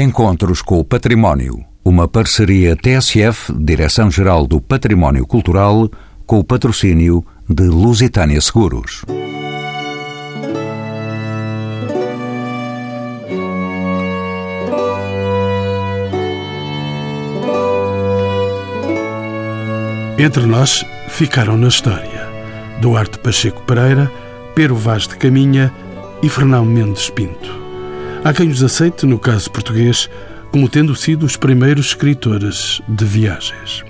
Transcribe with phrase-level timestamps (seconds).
[0.00, 1.62] Encontros com o Património.
[1.84, 5.90] Uma parceria TSF, Direção-Geral do Património Cultural,
[6.24, 9.02] com o patrocínio de Lusitânia Seguros.
[20.18, 22.26] Entre nós ficaram na história
[22.80, 24.10] Duarte Pacheco Pereira,
[24.54, 25.70] Pero Vaz de Caminha
[26.22, 27.59] e Fernão Mendes Pinto.
[28.22, 30.10] Há quem os aceite, no caso português,
[30.52, 33.82] como tendo sido os primeiros escritores de viagens.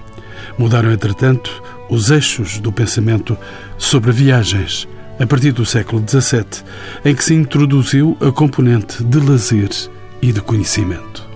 [0.56, 3.36] Mudaram, entretanto, os eixos do pensamento
[3.76, 4.86] sobre viagens
[5.18, 6.64] a partir do século XVII,
[7.04, 9.68] em que se introduziu a componente de lazer
[10.22, 11.28] e de conhecimento.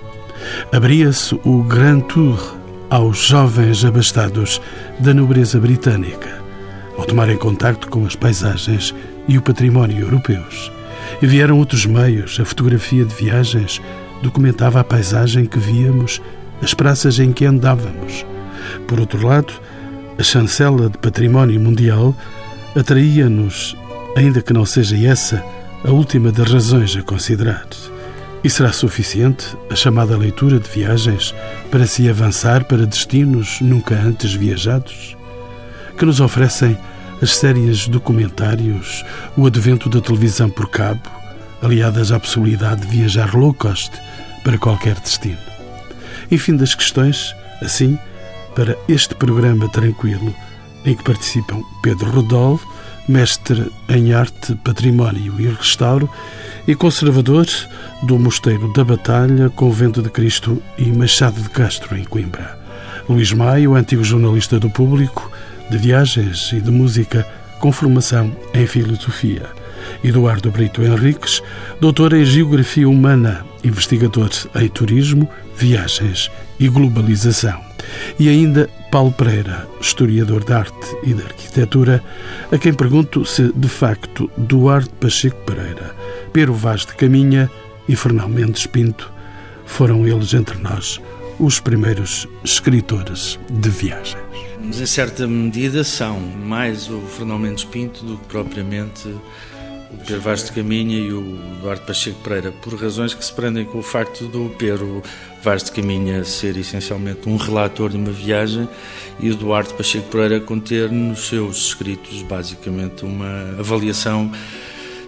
[0.73, 2.57] Abria-se o Grand Tour
[2.89, 4.61] aos jovens abastados
[5.01, 6.43] da nobreza britânica,
[6.97, 8.95] ao tomarem contacto com as paisagens
[9.27, 10.71] e o património europeus.
[11.21, 13.81] E vieram outros meios, a fotografia de viagens
[14.23, 16.21] documentava a paisagem que víamos,
[16.63, 18.25] as praças em que andávamos.
[18.87, 19.53] Por outro lado,
[20.19, 22.15] a chancela de património mundial
[22.77, 23.77] atraía-nos,
[24.17, 25.43] ainda que não seja essa
[25.85, 27.67] a última das razões a considerar.
[28.43, 31.35] E será suficiente a chamada leitura de viagens
[31.71, 35.17] para se avançar para destinos nunca antes viajados?
[35.97, 36.77] Que nos oferecem
[37.25, 39.03] as séries documentários,
[39.35, 41.01] o advento da televisão por cabo,
[41.63, 43.91] aliadas à possibilidade de viajar low cost
[44.45, 45.39] para qualquer destino.
[46.31, 47.99] Enfim das questões, assim,
[48.55, 50.35] para este programa tranquilo,
[50.85, 52.61] em que participam Pedro Rodol,
[53.09, 56.11] mestre em arte, património e restauro,
[56.69, 57.47] e conservador
[58.03, 62.59] do Mosteiro da Batalha, Convento de Cristo e Machado de Castro, em Coimbra.
[63.09, 65.33] Luís Maio, antigo jornalista do Público,
[65.71, 67.27] de viagens e de música,
[67.59, 69.49] com formação em filosofia.
[70.03, 71.43] Eduardo Brito Henriques,
[71.81, 77.61] doutor em Geografia Humana, investigador em Turismo, Viagens e Globalização.
[78.19, 82.03] E ainda Paulo Pereira, historiador de arte e de arquitetura,
[82.51, 85.95] a quem pergunto se, de facto, Duarte Pacheco Pereira,
[86.33, 87.51] Pero Vaz de Caminha
[87.89, 89.13] e Fernão Mendes Pinto
[89.67, 91.01] foram eles entre nós
[91.39, 94.54] os primeiros escritores de viagens.
[94.65, 100.21] Mas em certa medida são mais o Fernão Mendes Pinto do que propriamente o Pedro
[100.23, 103.83] Vaz de Caminha e o Duarte Pacheco Pereira, por razões que se prendem com o
[103.83, 105.03] facto do Pedro
[105.43, 108.69] Vaz de Caminha ser essencialmente um relator de uma viagem
[109.21, 114.33] e o Duarte Pacheco Pereira conter nos seus escritos basicamente uma avaliação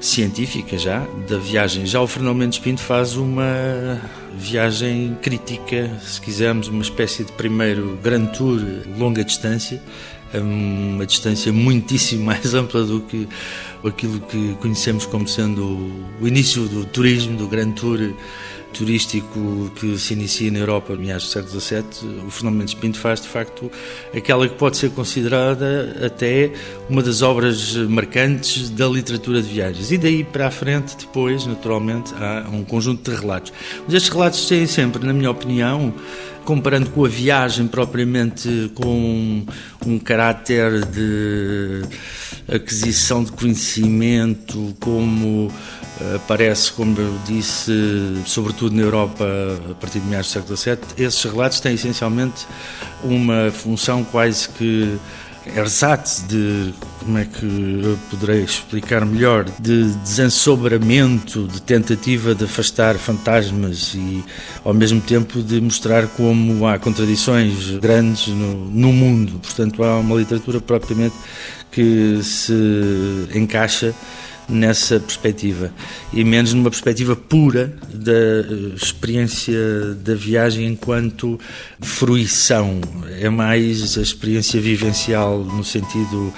[0.01, 1.87] científica já da viagem.
[1.87, 4.01] Já o Fernando Mendes Pinto faz uma
[4.35, 8.61] viagem crítica, se quisermos, uma espécie de primeiro Grand Tour
[8.99, 9.81] longa distância,
[10.41, 13.29] uma distância muitíssimo mais ampla do que
[13.85, 18.15] aquilo que conhecemos como sendo o início do turismo, do Grand Tour
[18.77, 22.99] turístico que se inicia na Europa no meados do século XVII, o Fernando Mendes Pinto
[22.99, 23.71] faz de facto
[24.15, 26.53] aquela que pode ser considerada até
[26.89, 29.91] uma das obras marcantes da literatura de viagens.
[29.91, 33.53] E daí para a frente, depois, naturalmente, há um conjunto de relatos.
[33.85, 35.95] Mas estes relatos têm sempre, na minha opinião,
[36.47, 39.45] comparando com a viagem propriamente com
[39.85, 41.83] um caráter de
[42.49, 45.53] aquisição de conhecimento, como
[46.15, 47.73] aparece, como eu disse,
[48.25, 49.27] sobretudo na Europa
[49.71, 52.47] a partir de meados do século XVII, esses relatos têm essencialmente
[53.03, 54.97] uma função quase que
[55.55, 62.97] ersatz de, como é que eu poderei explicar melhor, de desensobramento, de tentativa de afastar
[62.97, 64.25] fantasmas e
[64.65, 69.39] ao mesmo tempo de mostrar como há contradições grandes no, no mundo.
[69.41, 71.15] Portanto, há uma literatura propriamente
[71.71, 73.95] que se encaixa
[74.49, 75.73] nessa perspectiva
[76.13, 79.59] e menos numa perspectiva pura da eh, experiência
[80.03, 81.39] da viagem enquanto
[81.81, 82.81] fruição.
[83.21, 86.33] É mais a experiência vivencial no sentido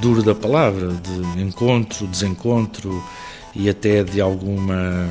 [0.00, 3.02] duro da palavra, de encontro, desencontro
[3.54, 5.08] e até de alguma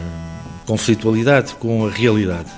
[0.66, 2.52] conflitualidade com a realidade.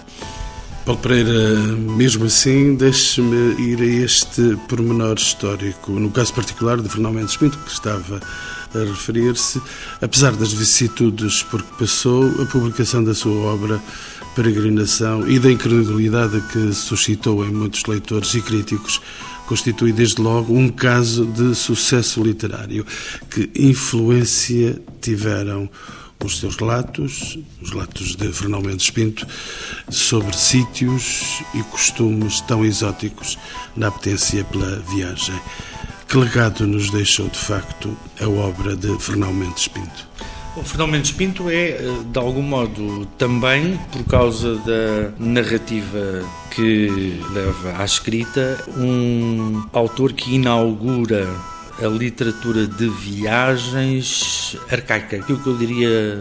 [0.86, 7.12] Paulo Pereira, mesmo assim, deixe-me ir a este pormenor histórico, no caso particular de Fernão
[7.12, 8.22] Mendes Pinto, que estava
[8.76, 9.62] a referir-se,
[10.02, 13.82] apesar das vicissitudes por que passou, a publicação da sua obra
[14.36, 19.00] Peregrinação e da incredulidade que suscitou em muitos leitores e críticos
[19.48, 22.86] constitui desde logo um caso de sucesso literário.
[23.30, 25.70] Que influência tiveram
[26.24, 29.28] os seus relatos, os relatos de Fernão Mendes Pinto,
[29.90, 33.38] sobre sítios e costumes tão exóticos
[33.76, 35.40] na apetência pela viagem.
[36.08, 40.08] Que legado nos deixou, de facto, a obra de Fernão Mendes Pinto?
[40.56, 47.20] O Fernão Mendes Pinto é, eh, de algum modo, também, por causa da narrativa que
[47.32, 51.28] leva à escrita, um autor que inaugura
[51.84, 56.20] a literatura de viagens arcaica, aquilo que eu diria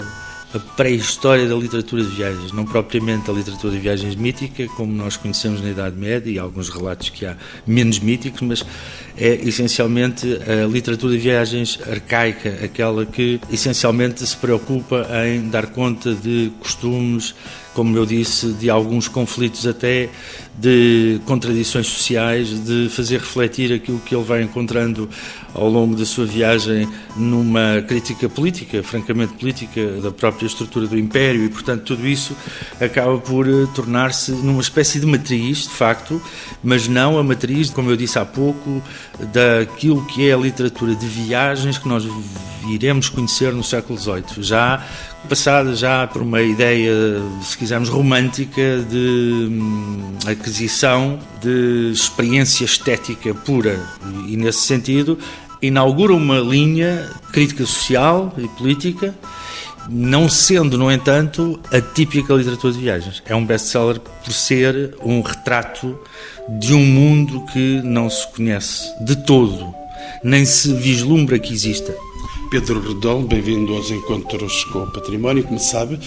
[0.54, 5.16] a pré-história da literatura de viagens, não propriamente a literatura de viagens mítica, como nós
[5.16, 7.36] conhecemos na Idade Média e alguns relatos que há
[7.66, 8.64] menos míticos, mas
[9.16, 16.14] é essencialmente a literatura de viagens arcaica, aquela que essencialmente se preocupa em dar conta
[16.14, 17.34] de costumes,
[17.74, 20.08] como eu disse, de alguns conflitos até,
[20.56, 25.08] de contradições sociais, de fazer refletir aquilo que ele vai encontrando
[25.52, 31.44] ao longo da sua viagem numa crítica política, francamente política, da própria estrutura do Império
[31.44, 32.36] e, portanto, tudo isso
[32.80, 36.22] acaba por eh, tornar-se numa espécie de matriz, de facto,
[36.62, 38.82] mas não a matriz, como eu disse há pouco,
[39.32, 42.04] daquilo que é a literatura de viagens que nós
[42.68, 44.82] iremos conhecer no século XVIII, já
[45.28, 46.92] passada já por uma ideia,
[47.42, 53.80] se quisermos, romântica de hum, aquisição de experiência estética pura.
[54.26, 55.18] E, nesse sentido,
[55.62, 59.14] inaugura uma linha crítica social e política,
[59.88, 63.22] não sendo, no entanto, a típica literatura de viagens.
[63.26, 65.98] É um best-seller por ser um retrato
[66.60, 69.74] de um mundo que não se conhece de todo,
[70.22, 71.94] nem se vislumbra que exista.
[72.50, 75.42] Pedro Redol, bem-vindo aos Encontros com o Património.
[75.42, 75.98] Como sabe,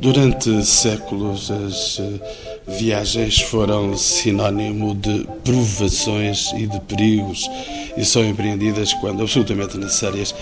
[0.00, 7.48] durante séculos as eh, viagens foram sinónimo de provações e de perigos
[7.96, 10.34] e são empreendidas quando absolutamente necessárias.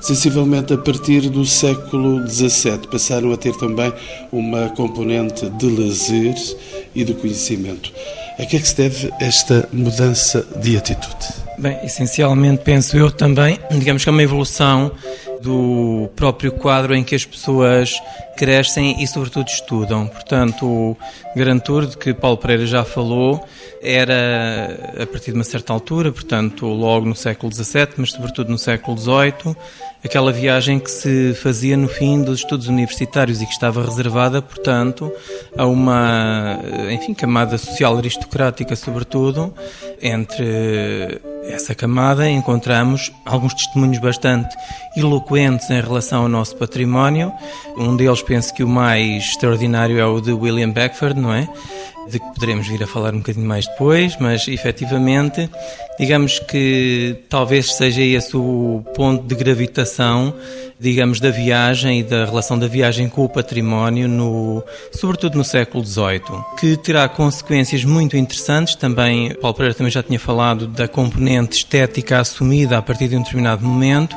[0.00, 3.92] Sensivelmente a partir do século XVII passaram a ter também
[4.32, 6.34] uma componente de lazer
[6.94, 7.92] e de conhecimento.
[8.38, 11.26] A que é que se deve esta mudança de atitude?
[11.58, 14.92] Bem, essencialmente penso eu também, digamos que é uma evolução
[15.42, 17.94] do próprio quadro em que as pessoas
[18.36, 20.06] crescem e, sobretudo, estudam.
[20.06, 20.96] Portanto, o
[21.34, 23.44] Grand Tour, de que Paulo Pereira já falou,
[23.82, 28.58] era a partir de uma certa altura, portanto, logo no século XVII, mas sobretudo no
[28.58, 29.56] século XVIII,
[30.04, 35.12] aquela viagem que se fazia no fim dos estudos universitários e que estava reservada, portanto,
[35.56, 36.60] a uma,
[36.90, 39.52] enfim, camada social aristocrática, sobretudo,
[40.00, 44.54] entre essa camada encontramos alguns testemunhos bastante
[44.96, 47.32] eloquentes em relação ao nosso património.
[47.76, 51.48] Um deles, penso que o mais extraordinário é o de William Beckford, não é?
[52.08, 55.50] De que poderemos vir a falar um bocadinho mais depois, mas efetivamente,
[55.98, 60.32] digamos que talvez seja esse o ponto de gravitação
[60.80, 65.84] digamos, da viagem e da relação da viagem com o património, no, sobretudo no século
[65.84, 66.20] XVIII,
[66.58, 68.76] que terá consequências muito interessantes.
[68.76, 73.22] Também, Paulo Pereira também já tinha falado da componente estética assumida a partir de um
[73.22, 74.16] determinado momento.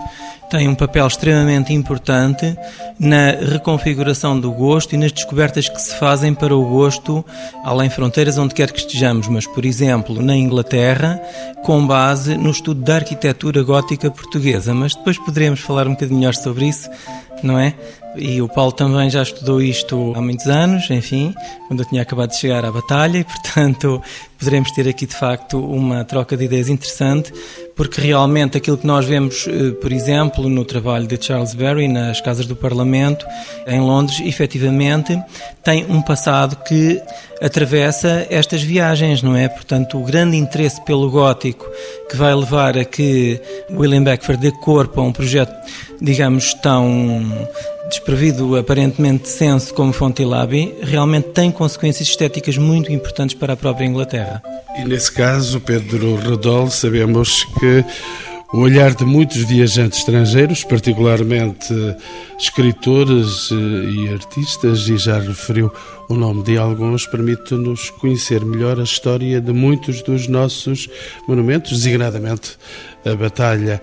[0.52, 2.58] Tem um papel extremamente importante
[3.00, 7.24] na reconfiguração do gosto e nas descobertas que se fazem para o gosto
[7.64, 11.22] além fronteiras onde quer que estejamos, mas por exemplo na Inglaterra,
[11.64, 16.36] com base no estudo da arquitetura gótica portuguesa, mas depois poderemos falar um bocadinho melhor
[16.36, 16.90] sobre isso,
[17.44, 17.74] não é?
[18.16, 21.34] E o Paulo também já estudou isto há muitos anos, enfim,
[21.68, 24.02] quando eu tinha acabado de chegar à batalha, e portanto
[24.38, 27.32] poderemos ter aqui de facto uma troca de ideias interessante,
[27.76, 32.20] porque realmente aquilo que nós vemos, eh, por exemplo, no trabalho de Charles Berry nas
[32.20, 33.26] casas do Parlamento
[33.66, 35.18] em Londres, efetivamente
[35.64, 37.02] tem um passado que
[37.42, 39.48] atravessa estas viagens, não é?
[39.48, 41.66] Portanto, o grande interesse pelo gótico
[42.10, 43.40] que vai levar a que
[43.72, 45.54] William Beckford dê corpo a um projeto,
[46.02, 47.48] digamos, tão
[47.88, 54.42] desprovido aparentemente senso como Fontilabi, realmente tem consequências estéticas muito importantes para a própria Inglaterra.
[54.78, 57.86] E nesse caso, Pedro Redol, sabemos que
[58.54, 61.74] o olhar de muitos viajantes estrangeiros, particularmente
[62.38, 65.72] escritores e artistas, e já referiu
[66.10, 70.90] o nome de alguns, permite-nos conhecer melhor a história de muitos dos nossos
[71.28, 72.58] monumentos, designadamente
[73.06, 73.82] a Batalha.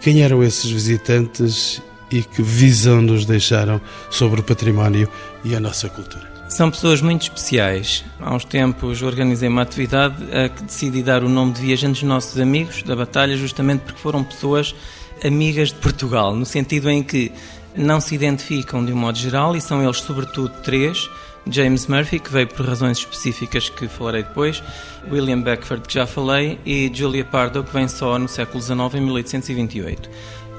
[0.00, 3.80] Quem eram esses visitantes e que visão nos deixaram
[4.10, 5.08] sobre o património
[5.44, 6.28] e a nossa cultura.
[6.48, 8.04] São pessoas muito especiais.
[8.18, 12.40] Há uns tempos organizei uma atividade a que decidi dar o nome de Viajantes Nossos
[12.40, 14.74] Amigos da Batalha, justamente porque foram pessoas
[15.24, 17.30] amigas de Portugal, no sentido em que
[17.76, 21.08] não se identificam de um modo geral e são eles, sobretudo, três.
[21.46, 24.62] James Murphy, que veio por razões específicas que falarei depois,
[25.10, 29.00] William Beckford, que já falei, e Julia Pardo, que vem só no século XIX, em
[29.00, 30.10] 1828.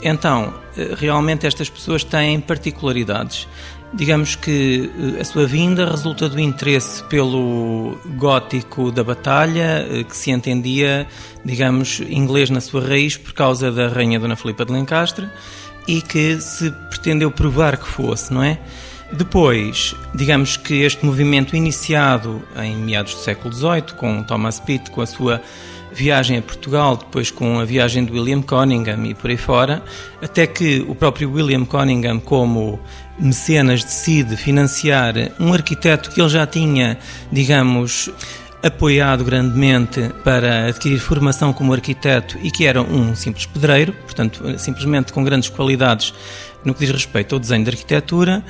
[0.03, 3.47] Então, eh, realmente estas pessoas têm particularidades.
[3.93, 10.17] Digamos que eh, a sua vinda resulta do interesse pelo gótico da batalha, eh, que
[10.17, 11.05] se entendia,
[11.45, 15.29] digamos, inglês na sua raiz por causa da rainha Dona Filipa de Lencastre,
[15.87, 18.59] e que se pretendeu provar que fosse, não é?
[19.13, 25.01] Depois, digamos que este movimento iniciado em meados do século XVIII, com Thomas Pitt, com
[25.01, 25.41] a sua
[25.93, 29.83] viagem a Portugal, depois com a viagem de William Cunningham e por aí fora,
[30.21, 32.79] até que o próprio William Cunningham, como
[33.19, 36.97] mecenas, decide financiar um arquiteto que ele já tinha,
[37.29, 38.09] digamos,
[38.63, 45.11] apoiado grandemente para adquirir formação como arquiteto e que era um simples pedreiro, portanto, simplesmente
[45.11, 46.13] com grandes qualidades
[46.63, 48.43] no que diz respeito ao desenho de arquitetura.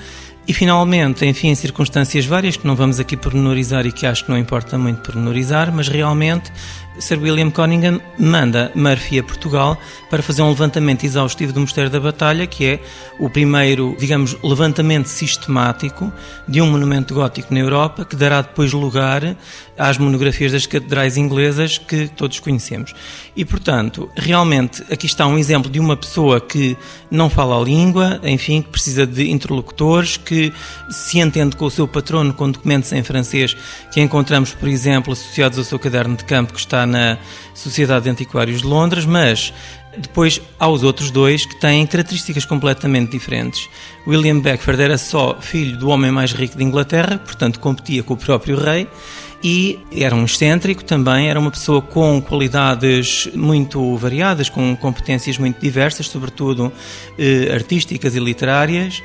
[0.51, 4.31] E finalmente, enfim, em circunstâncias várias que não vamos aqui pormenorizar e que acho que
[4.31, 6.51] não importa muito pormenorizar, mas realmente
[6.99, 9.77] Sir William Cunningham manda Murphy a Portugal
[10.09, 12.79] para fazer um levantamento exaustivo do Mosteiro da Batalha, que é
[13.17, 16.11] o primeiro, digamos, levantamento sistemático
[16.47, 19.37] de um monumento gótico na Europa, que dará depois lugar
[19.77, 22.93] às monografias das catedrais inglesas que todos conhecemos.
[23.35, 26.77] E, portanto, realmente aqui está um exemplo de uma pessoa que
[27.09, 30.53] não fala a língua, enfim, que precisa de interlocutores, que
[30.89, 33.55] se entende com o seu patrono com documentos em francês
[33.91, 37.17] que encontramos, por exemplo, associados ao seu caderno de campo que está na
[37.53, 39.53] Sociedade de Antiquários de Londres, mas
[39.97, 43.67] depois há os outros dois que têm características completamente diferentes.
[44.07, 48.17] William Beckford era só filho do homem mais rico de Inglaterra, portanto competia com o
[48.17, 48.87] próprio rei,
[49.43, 55.59] e era um excêntrico também, era uma pessoa com qualidades muito variadas, com competências muito
[55.59, 56.71] diversas, sobretudo
[57.17, 59.01] eh, artísticas e literárias,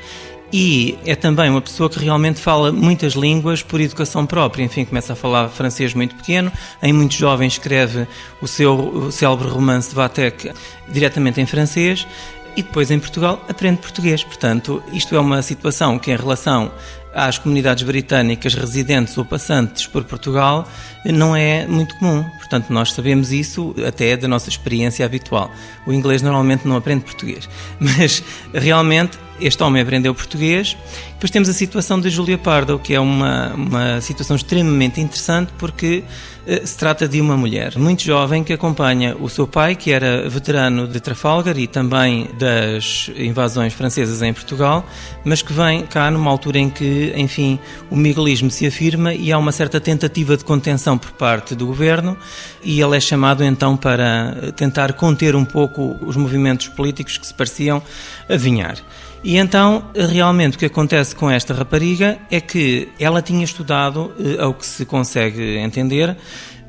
[0.51, 4.63] e é também uma pessoa que realmente fala muitas línguas por educação própria.
[4.63, 6.51] Enfim, começa a falar francês muito pequeno,
[6.81, 8.07] em muitos jovens escreve
[8.41, 10.51] o seu célebre romance de Vatek
[10.87, 12.07] diretamente em francês
[12.55, 14.23] e depois em Portugal aprende português.
[14.23, 16.71] Portanto, isto é uma situação que, em relação
[17.13, 20.67] às comunidades britânicas residentes ou passantes por Portugal
[21.05, 22.23] não é muito comum.
[22.37, 25.51] Portanto, nós sabemos isso até da nossa experiência habitual.
[25.85, 27.49] O inglês normalmente não aprende português,
[27.79, 28.23] mas
[28.53, 30.77] realmente este homem aprendeu português.
[31.13, 36.03] Depois temos a situação de Júlia Pardo, que é uma, uma situação extremamente interessante porque
[36.45, 40.29] eh, se trata de uma mulher muito jovem que acompanha o seu pai, que era
[40.29, 44.85] veterano de Trafalgar e também das invasões francesas em Portugal,
[45.25, 49.37] mas que vem cá numa altura em que, enfim, o miguelismo se afirma e há
[49.37, 52.17] uma certa tentativa de contenção por parte do governo
[52.63, 57.33] e ele é chamado então para tentar conter um pouco os movimentos políticos que se
[57.33, 57.81] pareciam
[58.29, 58.77] avinhar.
[59.23, 64.41] E então, realmente, o que acontece com esta rapariga é que ela tinha estudado, eh,
[64.41, 66.15] ao que se consegue entender,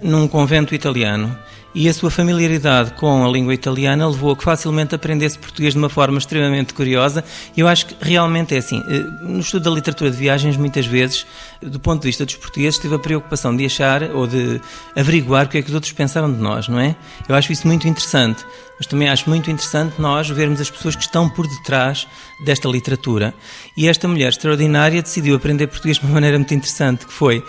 [0.02, 1.36] num convento italiano
[1.78, 5.78] e a sua familiaridade com a língua italiana levou a que facilmente aprendesse português de
[5.78, 7.22] uma forma extremamente curiosa.
[7.56, 8.82] E eu acho que realmente é assim.
[8.88, 11.24] Eh, no estudo da literatura de viagens, muitas vezes,
[11.62, 14.60] do ponto de vista dos portugueses, tive a preocupação de achar ou de
[14.96, 16.96] averiguar o que é que os outros pensaram de nós, não é?
[17.28, 18.44] Eu acho isso muito interessante.
[18.76, 22.08] Mas também acho muito interessante nós vermos as pessoas que estão por detrás
[22.44, 23.32] desta literatura.
[23.76, 27.40] E esta mulher extraordinária decidiu aprender português de uma maneira muito interessante, que foi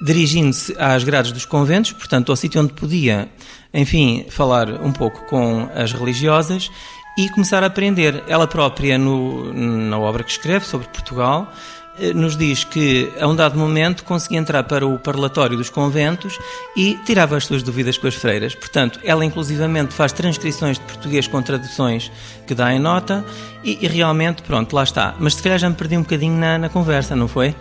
[0.00, 3.28] dirigindo-se às grades dos conventos, portanto, ao sítio onde podia,
[3.74, 6.70] enfim, falar um pouco com as religiosas
[7.18, 8.22] e começar a aprender.
[8.28, 11.52] Ela própria, no, na obra que escreve sobre Portugal,
[11.98, 16.38] eh, nos diz que, a um dado momento, conseguia entrar para o parlatório dos conventos
[16.76, 18.54] e tirava as suas dúvidas com as freiras.
[18.54, 22.10] Portanto, ela inclusivamente faz transcrições de português com traduções
[22.46, 23.24] que dá em nota
[23.62, 25.14] e, e realmente, pronto, lá está.
[25.18, 27.54] Mas se calhar já me perdi um bocadinho na, na conversa, não foi?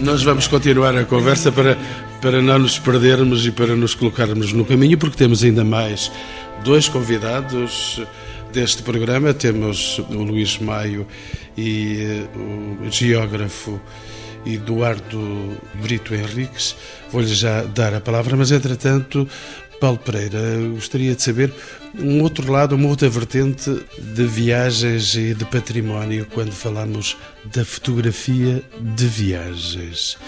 [0.00, 1.78] Nós vamos continuar a conversa para,
[2.20, 6.12] para não nos perdermos e para nos colocarmos no caminho, porque temos ainda mais
[6.62, 8.02] dois convidados
[8.52, 9.32] deste programa.
[9.32, 11.06] Temos o Luís Maio
[11.56, 12.28] e eh,
[12.84, 13.80] o geógrafo
[14.44, 16.76] Eduardo Brito Henriques.
[17.10, 19.26] Vou-lhe já dar a palavra, mas entretanto,
[19.80, 20.40] Paulo Pereira,
[20.74, 21.50] gostaria de saber
[21.98, 28.62] um outro lado, uma outra vertente de viagens e de património quando falamos da fotografia
[28.78, 30.18] de viagens.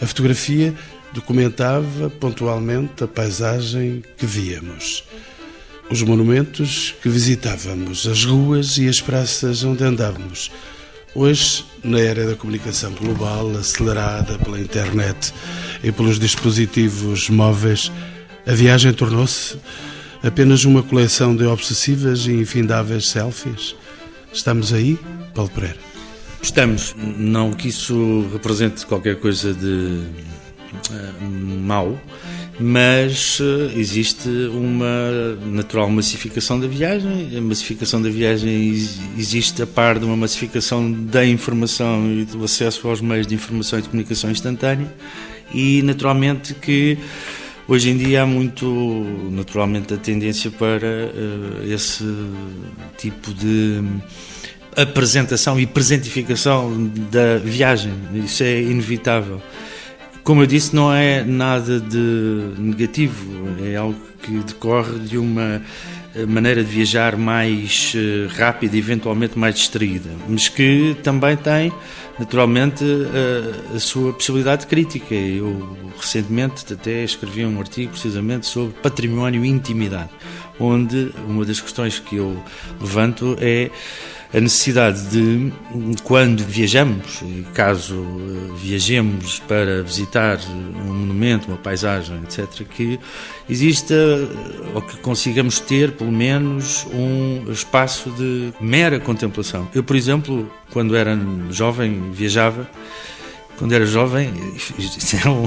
[0.00, 0.74] A fotografia
[1.12, 5.04] documentava pontualmente a paisagem que víamos,
[5.90, 10.50] os monumentos que visitávamos, as ruas e as praças onde andávamos.
[11.14, 15.32] Hoje, na era da comunicação global, acelerada pela internet
[15.82, 17.90] e pelos dispositivos móveis,
[18.46, 19.56] a viagem tornou-se
[20.22, 23.74] apenas uma coleção de obsessivas e infindáveis selfies?
[24.32, 24.98] Estamos aí,
[25.34, 25.78] Paulo Pereira?
[26.42, 26.94] Estamos.
[26.96, 30.04] Não que isso represente qualquer coisa de
[31.20, 31.98] mau,
[32.58, 37.36] mas uh, existe uma natural massificação da viagem.
[37.36, 38.70] A massificação da viagem
[39.16, 43.78] existe a par de uma massificação da informação e do acesso aos meios de informação
[43.78, 44.92] e de comunicação instantânea,
[45.52, 46.98] e naturalmente que
[47.70, 48.64] Hoje em dia há muito,
[49.30, 52.02] naturalmente, a tendência para uh, esse
[52.96, 53.84] tipo de
[54.74, 57.92] apresentação e presentificação da viagem.
[58.14, 59.42] Isso é inevitável.
[60.28, 63.24] Como eu disse, não é nada de negativo,
[63.64, 65.62] é algo que decorre de uma
[66.14, 71.72] eh, maneira de viajar mais eh, rápida e eventualmente mais distraída, mas que também tem,
[72.18, 75.14] naturalmente, a, eh, a sua possibilidade de crítica.
[75.14, 80.10] Eu recentemente até escrevi um artigo precisamente sobre património e intimidade,
[80.60, 82.36] onde uma das questões que eu
[82.78, 83.70] levanto é
[84.32, 85.52] a necessidade de,
[86.04, 87.22] quando viajamos,
[87.54, 93.00] caso eh, viajemos para visitar um monumento, uma paisagem, etc., que
[93.48, 93.94] exista
[94.74, 99.66] ou que consigamos ter, pelo menos, um espaço de mera contemplação.
[99.74, 101.18] Eu, por exemplo, quando era
[101.50, 102.68] jovem, viajava
[103.58, 104.32] quando era jovem,
[105.20, 105.46] era um,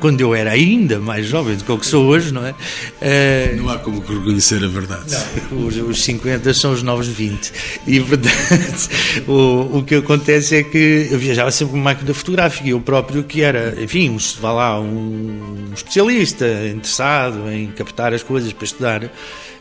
[0.00, 2.50] quando eu era ainda mais jovem do que o que sou hoje, não é?
[2.50, 5.16] Uh, não há como reconhecer a verdade.
[5.50, 7.52] Não, os, os 50 são os novos 20.
[7.86, 8.90] E, portanto,
[9.28, 13.22] o, o que acontece é que eu viajava sempre com máquina fotográfica e eu próprio,
[13.22, 19.10] que era, enfim, um, vá lá, um especialista interessado em captar as coisas para estudar,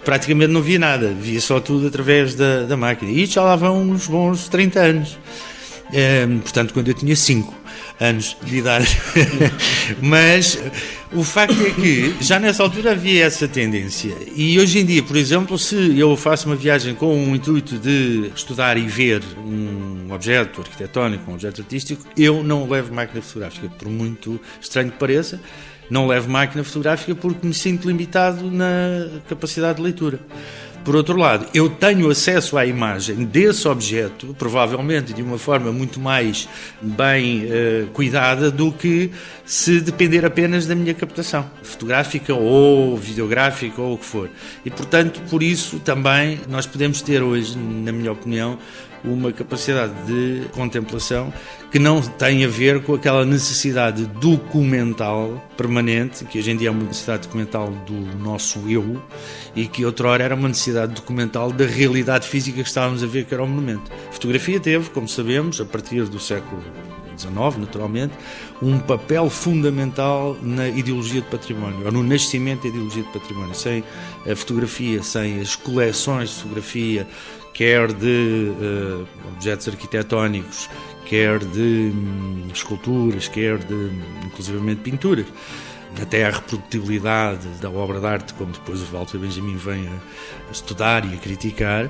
[0.04, 3.12] praticamente não via nada, via só tudo através da, da máquina.
[3.12, 5.18] E isto já lá vão uns bons 30 anos.
[6.44, 7.60] Portanto, quando eu tinha 5
[8.00, 8.98] anos de idade.
[10.02, 10.58] Mas
[11.12, 14.16] o facto é que já nessa altura havia essa tendência.
[14.36, 18.32] E hoje em dia, por exemplo, se eu faço uma viagem com o intuito de
[18.36, 23.90] estudar e ver um objeto arquitetónico, um objeto artístico, eu não levo máquina fotográfica, por
[23.90, 25.40] muito estranho que pareça.
[25.90, 30.20] Não levo máquina fotográfica porque me sinto limitado na capacidade de leitura.
[30.90, 36.00] Por outro lado, eu tenho acesso à imagem desse objeto, provavelmente de uma forma muito
[36.00, 36.50] mais
[36.82, 39.12] bem uh, cuidada do que
[39.46, 44.32] se depender apenas da minha captação fotográfica ou videográfica ou o que for.
[44.66, 48.58] E, portanto, por isso também nós podemos ter hoje, na minha opinião,
[49.04, 51.34] uma capacidade de contemplação
[51.72, 56.72] que não tem a ver com aquela necessidade documental permanente, que hoje em dia é
[56.72, 59.02] uma necessidade documental do nosso eu,
[59.56, 63.34] e que outrora era uma necessidade documental da realidade física que estávamos a ver, que
[63.34, 63.92] era o monumento.
[64.10, 66.64] A fotografia teve, como sabemos, a partir do século
[67.20, 68.14] XIX, naturalmente,
[68.62, 73.54] um papel fundamental na ideologia de património, ou no nascimento da ideologia de património.
[73.54, 73.84] Sem
[74.30, 77.08] a fotografia, sem as coleções de fotografia,
[77.54, 80.70] quer de uh, objetos arquitetónicos,
[81.06, 83.92] quer de um, esculturas, quer de
[84.26, 85.26] inclusivamente pinturas.
[86.00, 91.04] Até a reprodutibilidade da obra de arte, como depois o Walter Benjamin vem a estudar
[91.04, 91.90] e a criticar,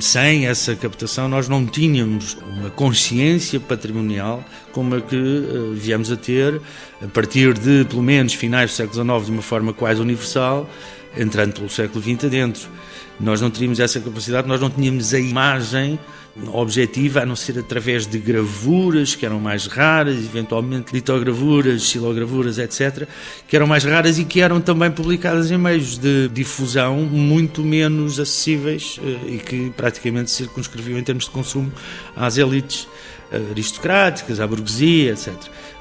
[0.00, 6.16] sem essa captação nós não tínhamos uma consciência patrimonial como a que uh, viemos a
[6.16, 6.60] ter
[7.02, 10.68] a partir de, pelo menos, finais do século XIX, de uma forma quase universal,
[11.16, 12.68] entrando pelo século XX adentro.
[13.18, 15.98] Nós não teríamos essa capacidade, nós não tínhamos a imagem
[16.52, 23.08] objetiva, a não ser através de gravuras que eram mais raras, eventualmente litogravuras, xilogravuras, etc.,
[23.48, 28.20] que eram mais raras e que eram também publicadas em meios de difusão muito menos
[28.20, 31.72] acessíveis eh, e que praticamente circunscreviam em termos de consumo
[32.14, 32.86] às elites
[33.32, 35.32] eh, aristocráticas, à burguesia, etc.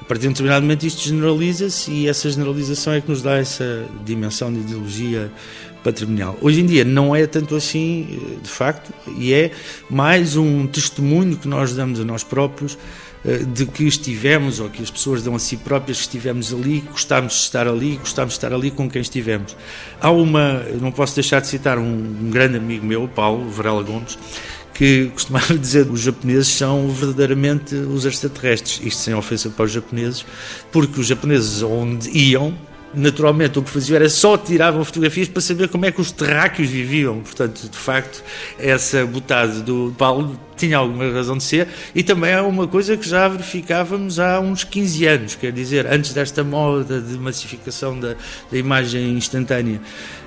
[0.02, 3.38] A partir de um determinado momento isto generaliza-se e essa generalização é que nos dá
[3.38, 5.32] essa dimensão de ideologia
[5.86, 6.36] patrimonial.
[6.42, 9.52] Hoje em dia não é tanto assim, eh, de facto, e é
[9.88, 12.76] mais um testemunho que nós damos a nós próprios
[13.24, 16.84] eh, de que estivemos, ou que as pessoas dão a si próprias que estivemos ali,
[16.92, 19.56] gostámos de estar ali, gostámos de estar ali com quem estivemos.
[20.02, 24.18] Há uma, não posso deixar de citar um, um grande amigo meu, Paulo Varela Gomes,
[24.74, 29.72] que costumava dizer que os japoneses são verdadeiramente os extraterrestres, isto sem ofensa para os
[29.72, 30.26] japoneses,
[30.72, 32.58] porque os japoneses onde iam
[32.96, 36.70] naturalmente o que faziam era só tiravam fotografias para saber como é que os terráqueos
[36.70, 37.20] viviam.
[37.20, 38.24] Portanto, de facto,
[38.58, 43.08] essa botada do Paulo tinha alguma razão de ser e também é uma coisa que
[43.08, 48.16] já verificávamos há uns 15 anos, quer dizer, antes desta moda de massificação da,
[48.52, 49.82] da imagem instantânea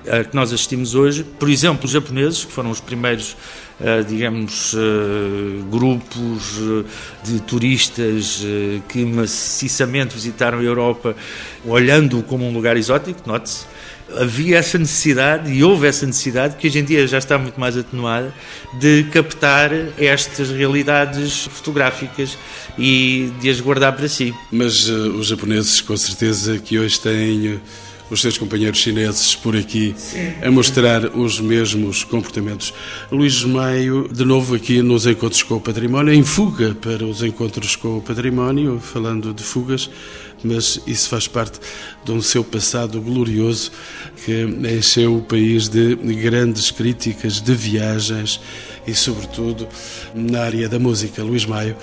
[0.06, 1.24] a que nós assistimos hoje.
[1.24, 3.36] Por exemplo, os japoneses, que foram os primeiros
[3.78, 6.58] Uh, digamos, uh, grupos
[7.22, 8.44] de turistas
[8.88, 11.14] que maciçamente visitaram a Europa
[11.64, 13.64] olhando como um lugar exótico, note-se,
[14.16, 17.76] havia essa necessidade, e houve essa necessidade, que hoje em dia já está muito mais
[17.76, 18.32] atenuada,
[18.78, 22.38] de captar estas realidades fotográficas
[22.78, 24.34] e de as guardar para si.
[24.50, 27.60] Mas os japoneses, com certeza, que hoje têm
[28.10, 30.32] os seus companheiros chineses por aqui Sim.
[30.42, 32.72] a mostrar os mesmos comportamentos.
[33.10, 37.76] Luís Maio, de novo aqui nos Encontros com o Património, em fuga para os Encontros
[37.76, 39.90] com o Património, falando de fugas,
[40.42, 41.58] mas isso faz parte
[42.04, 43.70] de um seu passado glorioso
[44.24, 48.40] que encheu o país de grandes críticas de viagens
[48.86, 49.68] e, sobretudo,
[50.14, 51.76] na área da música, Luís Maio.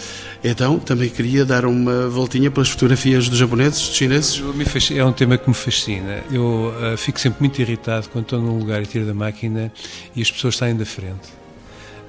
[0.44, 4.44] Então, também queria dar uma voltinha pelas fotografias dos japoneses, dos chineses.
[4.96, 6.24] É um tema que me fascina.
[6.32, 9.72] Eu uh, fico sempre muito irritado quando estou num lugar e tiro da máquina
[10.16, 11.45] e as pessoas saem da frente.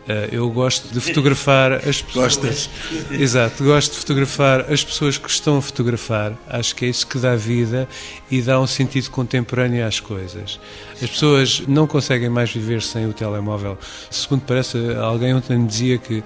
[0.06, 2.36] Uh, eu gosto de fotografar as pessoas.
[2.36, 2.70] Gostas?
[3.10, 6.32] Exato, gosto de fotografar as pessoas que estão a fotografar.
[6.48, 7.88] Acho que é isso que dá vida
[8.30, 10.60] e dá um sentido contemporâneo às coisas.
[11.02, 13.76] As pessoas não conseguem mais viver sem o telemóvel.
[14.08, 16.22] Segundo parece, alguém ontem me dizia que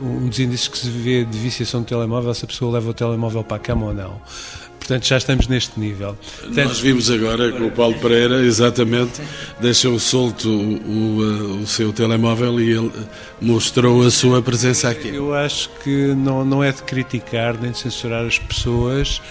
[0.00, 2.90] um dos índices que se vê de viciação do telemóvel é se a pessoa leva
[2.90, 4.20] o telemóvel para a cama ou não.
[4.84, 6.14] Portanto, já estamos neste nível.
[6.40, 9.18] Portanto, Nós vimos agora com o Paulo Pereira, exatamente,
[9.58, 12.92] deixou solto o, o, o, seu telemóvel e ele
[13.40, 15.08] mostrou a sua presença aqui.
[15.08, 19.22] Eu acho que não, não é de criticar nem de censurar as pessoas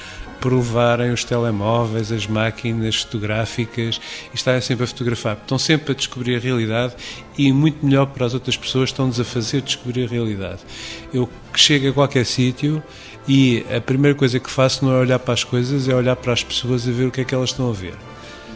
[0.41, 4.01] por levarem os telemóveis, as máquinas fotográficas
[4.33, 5.37] e estarem sempre a fotografar.
[5.39, 6.95] Estão sempre a descobrir a realidade
[7.37, 10.59] e muito melhor para as outras pessoas estão-nos a fazer descobrir a realidade.
[11.13, 12.83] Eu chego a qualquer sítio
[13.27, 16.33] e a primeira coisa que faço não é olhar para as coisas, é olhar para
[16.33, 17.93] as pessoas e ver o que é que elas estão a ver.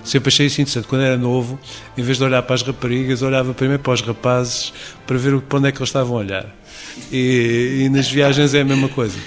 [0.03, 0.88] Sempre achei isso interessante.
[0.88, 1.60] Quando era novo,
[1.97, 4.73] em vez de olhar para as raparigas, olhava primeiro para os rapazes
[5.06, 6.45] para ver para onde é que eles estavam a olhar.
[7.12, 9.17] E, e nas viagens é a mesma coisa.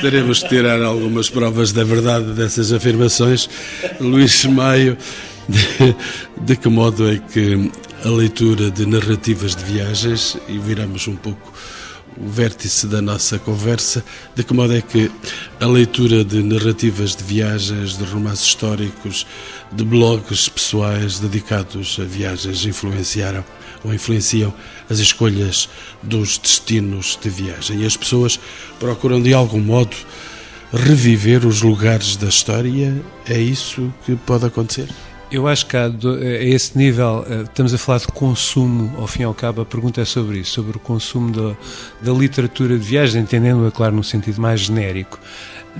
[0.00, 3.48] Teremos de tirar algumas provas da verdade dessas afirmações.
[4.00, 4.96] Luís Maio,
[5.48, 5.96] de,
[6.40, 7.70] de que modo é que
[8.04, 11.52] a leitura de narrativas de viagens, e viramos um pouco
[12.16, 15.10] o vértice da nossa conversa, de que modo é que
[15.60, 19.26] a leitura de narrativas de viagens, de romances históricos,
[19.72, 23.44] de blogs pessoais dedicados a viagens influenciaram
[23.82, 24.54] ou influenciam
[24.88, 25.68] as escolhas
[26.02, 27.82] dos destinos de viagem.
[27.82, 28.38] E as pessoas
[28.78, 29.96] procuram de algum modo
[30.72, 33.00] reviver os lugares da história.
[33.28, 34.88] É isso que pode acontecer?
[35.34, 39.22] Eu acho que há, a esse nível, eh, estamos a falar de consumo, ao fim
[39.22, 41.56] e ao cabo, a pergunta é sobre isso, sobre o consumo da,
[42.00, 45.18] da literatura de viagem, entendendo-a, claro, no sentido mais genérico.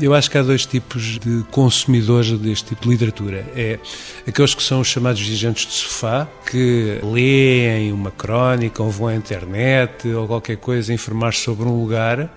[0.00, 3.46] Eu acho que há dois tipos de consumidores deste tipo de literatura.
[3.54, 3.78] É
[4.26, 9.14] aqueles que são os chamados viajantes de sofá, que leem uma crónica ou vão à
[9.14, 12.28] internet ou qualquer coisa informar-se sobre um lugar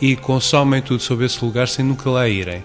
[0.00, 2.64] e consomem tudo sobre esse lugar sem nunca lá irem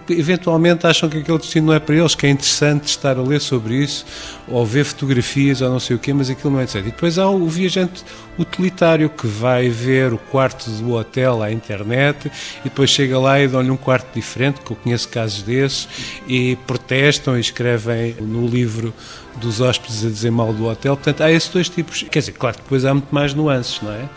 [0.00, 3.22] porque eventualmente acham que aquele destino não é para eles, que é interessante estar a
[3.22, 4.04] ler sobre isso,
[4.48, 6.88] ou ver fotografias ou não sei o quê, mas aquilo não é interessante.
[6.88, 8.04] E depois há o viajante
[8.36, 12.28] utilitário que vai ver o quarto do hotel à internet
[12.60, 15.88] e depois chega lá e dão-lhe um quarto diferente, que eu conheço casos desses,
[16.26, 18.92] e protestam e escrevem no livro
[19.36, 20.96] dos hóspedes a dizer mal do hotel.
[20.96, 22.02] Portanto, há esses dois tipos.
[22.02, 24.08] Quer dizer, claro que depois há muito mais nuances, não é?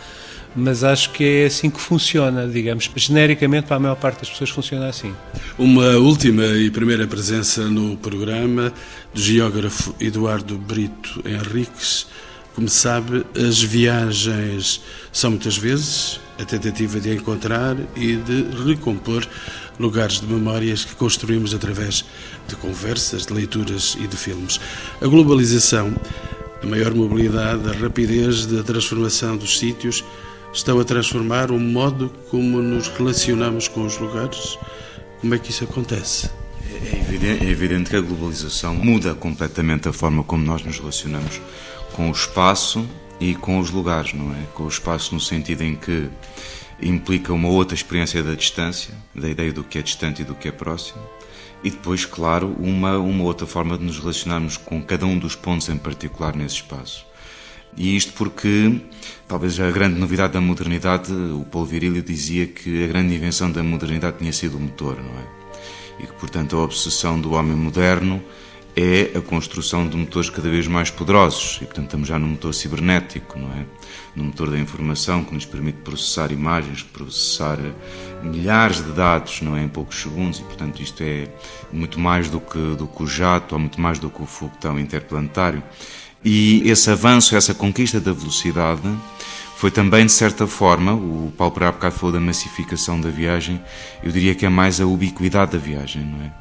[0.58, 2.90] Mas acho que é assim que funciona, digamos.
[2.94, 5.14] Genericamente, para a maior parte das pessoas, funciona assim.
[5.58, 8.72] Uma última e primeira presença no programa
[9.14, 12.06] do geógrafo Eduardo Brito Henriques.
[12.54, 14.80] Como sabe, as viagens
[15.12, 19.24] são muitas vezes a tentativa de encontrar e de recompor
[19.78, 22.04] lugares de memórias que construímos através
[22.48, 24.60] de conversas, de leituras e de filmes.
[25.00, 25.94] A globalização,
[26.62, 30.04] a maior mobilidade, a rapidez da transformação dos sítios
[30.52, 34.58] estão a transformar o modo como nos relacionamos com os lugares?
[35.20, 36.30] Como é que isso acontece?
[36.70, 41.40] É evidente, é evidente, que a globalização muda completamente a forma como nós nos relacionamos
[41.92, 42.88] com o espaço
[43.20, 44.42] e com os lugares, não é?
[44.54, 46.08] Com o espaço no sentido em que
[46.80, 50.48] implica uma outra experiência da distância, da ideia do que é distante e do que
[50.48, 51.00] é próximo,
[51.62, 55.68] e depois, claro, uma, uma outra forma de nos relacionarmos com cada um dos pontos
[55.68, 57.06] em particular nesse espaço.
[57.76, 58.80] E isto porque,
[59.26, 63.62] talvez a grande novidade da modernidade, o Paulo Virilio dizia que a grande invenção da
[63.62, 65.38] modernidade tinha sido o motor, não é?
[66.00, 68.22] E que, portanto, a obsessão do homem moderno
[68.76, 71.58] é a construção de motores cada vez mais poderosos.
[71.60, 73.66] E, portanto, estamos já no motor cibernético, não é?
[74.14, 77.58] No motor da informação que nos permite processar imagens, processar
[78.22, 79.62] milhares de dados, não é?
[79.62, 80.40] Em poucos segundos.
[80.40, 81.28] E, portanto, isto é
[81.72, 84.78] muito mais do que, do que o jato, ou muito mais do que o foguetão
[84.78, 85.62] interplanetário.
[86.24, 88.82] E esse avanço, essa conquista da velocidade,
[89.56, 93.60] foi também, de certa forma, o Paulo Pereira bocado falou da massificação da viagem,
[94.02, 96.32] eu diria que é mais a ubiquidade da viagem, não é?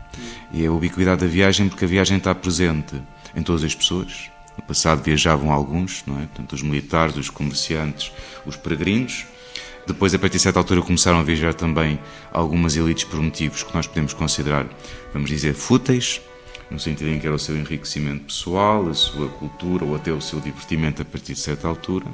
[0.53, 2.95] E é a ubiquidade da viagem porque a viagem está presente
[3.35, 4.29] em todas as pessoas.
[4.55, 6.25] No passado viajavam alguns, não é?
[6.25, 8.11] Portanto, os militares, os comerciantes,
[8.45, 9.25] os peregrinos.
[9.87, 11.97] Depois, a partir de certa altura, começaram a viajar também
[12.33, 14.67] algumas elites por motivos que nós podemos considerar,
[15.13, 16.21] vamos dizer, fúteis,
[16.69, 20.19] no sentido em que era o seu enriquecimento pessoal, a sua cultura ou até o
[20.19, 22.05] seu divertimento a partir de certa altura.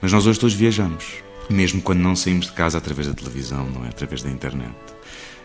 [0.00, 1.06] Mas nós hoje todos viajamos,
[1.48, 3.88] mesmo quando não saímos de casa através da televisão, não é?
[3.88, 4.74] Através da internet.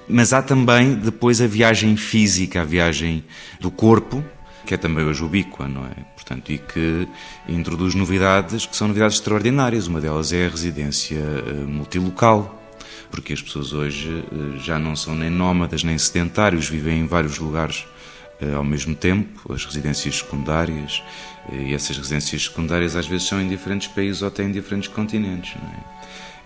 [0.09, 3.23] Mas há também depois a viagem física, a viagem
[3.61, 4.21] do corpo,
[4.65, 5.95] que é também hoje ubíqua, não é?
[6.15, 7.07] Portanto, e que
[7.47, 9.87] introduz novidades que são novidades extraordinárias.
[9.87, 12.61] Uma delas é a residência eh, multilocal,
[13.09, 17.37] porque as pessoas hoje eh, já não são nem nómadas nem sedentários, vivem em vários
[17.37, 17.85] lugares
[18.39, 21.01] eh, ao mesmo tempo, as residências secundárias,
[21.51, 25.55] e essas residências secundárias às vezes são em diferentes países ou até em diferentes continentes.
[25.55, 25.91] É?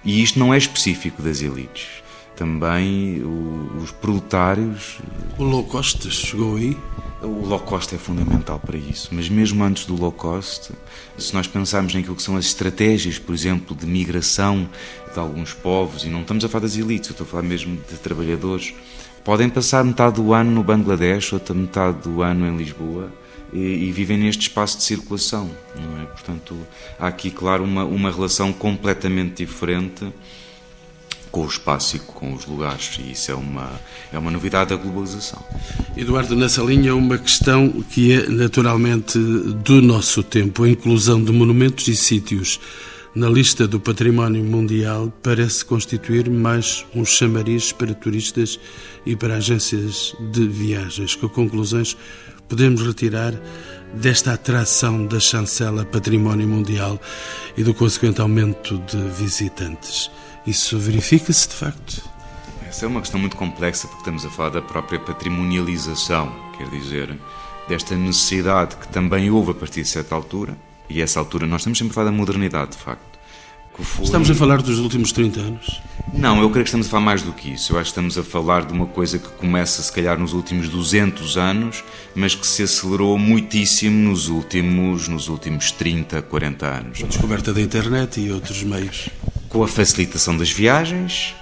[0.05, 2.04] E isto não é específico das elites.
[2.35, 4.99] Também o, os proletários.
[5.37, 6.77] O low cost chegou aí?
[7.21, 10.71] O low cost é fundamental para isso, mas mesmo antes do low cost,
[11.17, 14.69] se nós pensarmos naquilo que são as estratégias, por exemplo, de migração
[15.11, 17.77] de alguns povos, e não estamos a falar das elites, eu estou a falar mesmo
[17.89, 18.73] de trabalhadores,
[19.23, 23.11] podem passar metade do ano no Bangladesh, outra metade do ano em Lisboa,
[23.53, 26.05] e, e, vivem neste espaço de circulação, não é?
[26.05, 26.57] Portanto,
[26.99, 30.11] há aqui, claro, uma, uma relação completamente diferente
[31.35, 33.69] com o espaço e com os lugares, e isso é uma,
[34.13, 35.43] é uma novidade da globalização.
[35.97, 41.89] Eduardo, nessa linha, uma questão que é naturalmente do nosso tempo: a inclusão de monumentos
[41.89, 42.57] e sítios
[43.13, 48.57] na lista do património mundial parece constituir mais um chamariz para turistas
[49.05, 51.15] e para agências de viagens.
[51.15, 51.97] Que conclusões
[52.47, 53.33] podemos retirar
[53.93, 56.97] desta atração da chancela Património Mundial
[57.57, 60.09] e do consequente aumento de visitantes?
[60.45, 62.03] Isso verifica-se de facto?
[62.67, 67.17] Essa é uma questão muito complexa porque estamos a falar da própria patrimonialização, quer dizer,
[67.67, 70.55] desta necessidade que também houve a partir de certa altura,
[70.87, 73.15] e essa altura nós estamos sempre a falar da modernidade, de facto.
[73.77, 74.05] Foi...
[74.05, 75.81] Estamos a falar dos últimos 30 anos?
[76.13, 77.73] Não, eu creio que estamos a falar mais do que isso.
[77.73, 80.69] Eu acho que estamos a falar de uma coisa que começa, se calhar, nos últimos
[80.69, 86.99] 200 anos, mas que se acelerou muitíssimo nos últimos, nos últimos 30, 40 anos.
[86.99, 89.09] Com a descoberta da internet e outros meios
[89.55, 91.33] com a facilitação das viagens,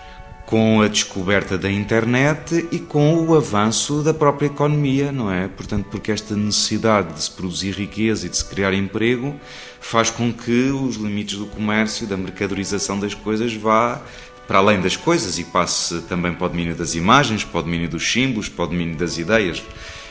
[0.46, 5.48] com a descoberta da internet e com o avanço da própria economia, não é?
[5.48, 9.34] Portanto, porque esta necessidade de se produzir riqueza e de se criar emprego
[9.82, 14.00] faz com que os limites do comércio, da mercadorização das coisas vá
[14.48, 17.90] para além das coisas e passe também para o domínio das imagens, para o domínio
[17.90, 19.64] dos símbolos, para o domínio das ideias.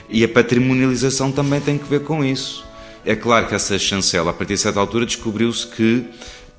[0.09, 2.65] E a patrimonialização também tem que ver com isso.
[3.05, 6.05] É claro que essa chancela, a partir de certa altura, descobriu-se que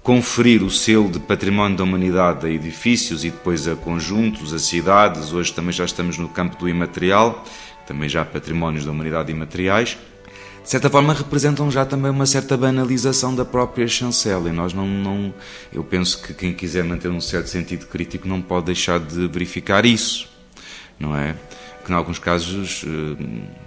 [0.04, 5.32] conferir o selo de património da humanidade a edifícios e depois a conjuntos, a cidades.
[5.32, 7.44] Hoje também já estamos no campo do imaterial,
[7.88, 9.98] também já há patrimónios da humanidade imateriais.
[10.62, 14.50] De certa forma, representam já também uma certa banalização da própria chancela.
[14.50, 15.34] E nós não, não.
[15.74, 19.86] Eu penso que quem quiser manter um certo sentido crítico não pode deixar de verificar
[19.86, 20.30] isso,
[21.00, 21.36] não é?
[21.84, 23.24] Que, em alguns casos, eh,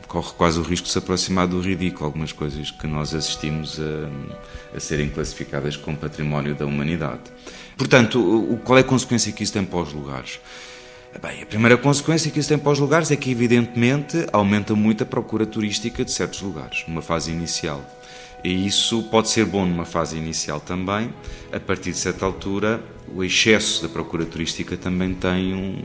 [0.09, 2.07] corre quase o risco de se aproximar do ridículo.
[2.07, 7.23] Algumas coisas que nós assistimos a, a serem classificadas como património da humanidade.
[7.77, 10.41] Portanto, o, qual é a consequência que isso tem para os lugares?
[11.21, 15.03] Bem, a primeira consequência que isso tem para os lugares é que, evidentemente, aumenta muito
[15.03, 17.85] a procura turística de certos lugares, numa fase inicial.
[18.45, 21.13] E isso pode ser bom numa fase inicial também.
[21.53, 22.83] A partir de certa altura,
[23.15, 25.83] o excesso da procura turística também tem um,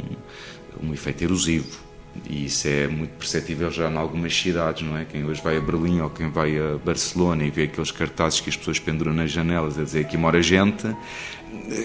[0.84, 1.91] um efeito erosivo
[2.30, 5.06] e isso é muito perceptível já em algumas cidades, não é?
[5.06, 8.50] Quem hoje vai a Berlim ou quem vai a Barcelona e vê aqueles cartazes que
[8.50, 10.88] as pessoas penduram nas janelas a dizer que mora gente,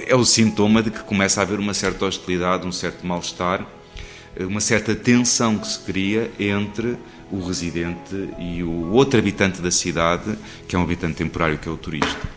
[0.07, 3.66] é o sintoma de que começa a haver uma certa hostilidade, um certo mal-estar,
[4.38, 6.96] uma certa tensão que se cria entre
[7.31, 10.37] o residente e o outro habitante da cidade,
[10.68, 12.36] que é um habitante temporário, que é o turista.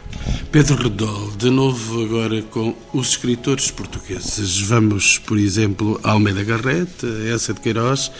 [0.51, 4.59] Pedro Redol, de novo agora com os escritores portugueses.
[4.61, 8.11] Vamos, por exemplo, a Almeida Garrett, Essa de Queiroz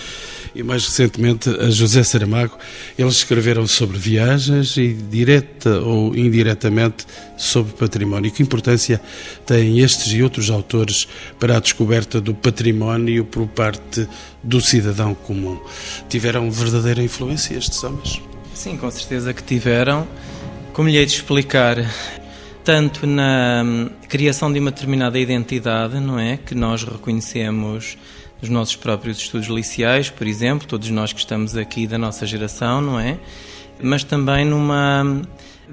[0.54, 2.58] e mais recentemente a José Saramago.
[2.98, 7.06] Eles escreveram sobre viagens e direta ou indiretamente
[7.38, 8.32] sobre património.
[8.32, 9.02] Que importância
[9.46, 11.08] têm estes e outros autores
[11.40, 14.08] para a descoberta do património por parte
[14.44, 15.60] do cidadão comum?
[16.08, 18.22] Tiveram verdadeira influência estes homens?
[18.54, 20.08] Sim, com certeza que tiveram.
[20.80, 21.76] Como lhe hei de explicar,
[22.64, 26.38] tanto na hum, criação de uma determinada identidade, não é?
[26.38, 27.98] Que nós reconhecemos
[28.42, 32.80] nos nossos próprios estudos liceais, por exemplo, todos nós que estamos aqui da nossa geração,
[32.80, 33.20] não é?
[33.84, 35.22] Mas também numa, hum,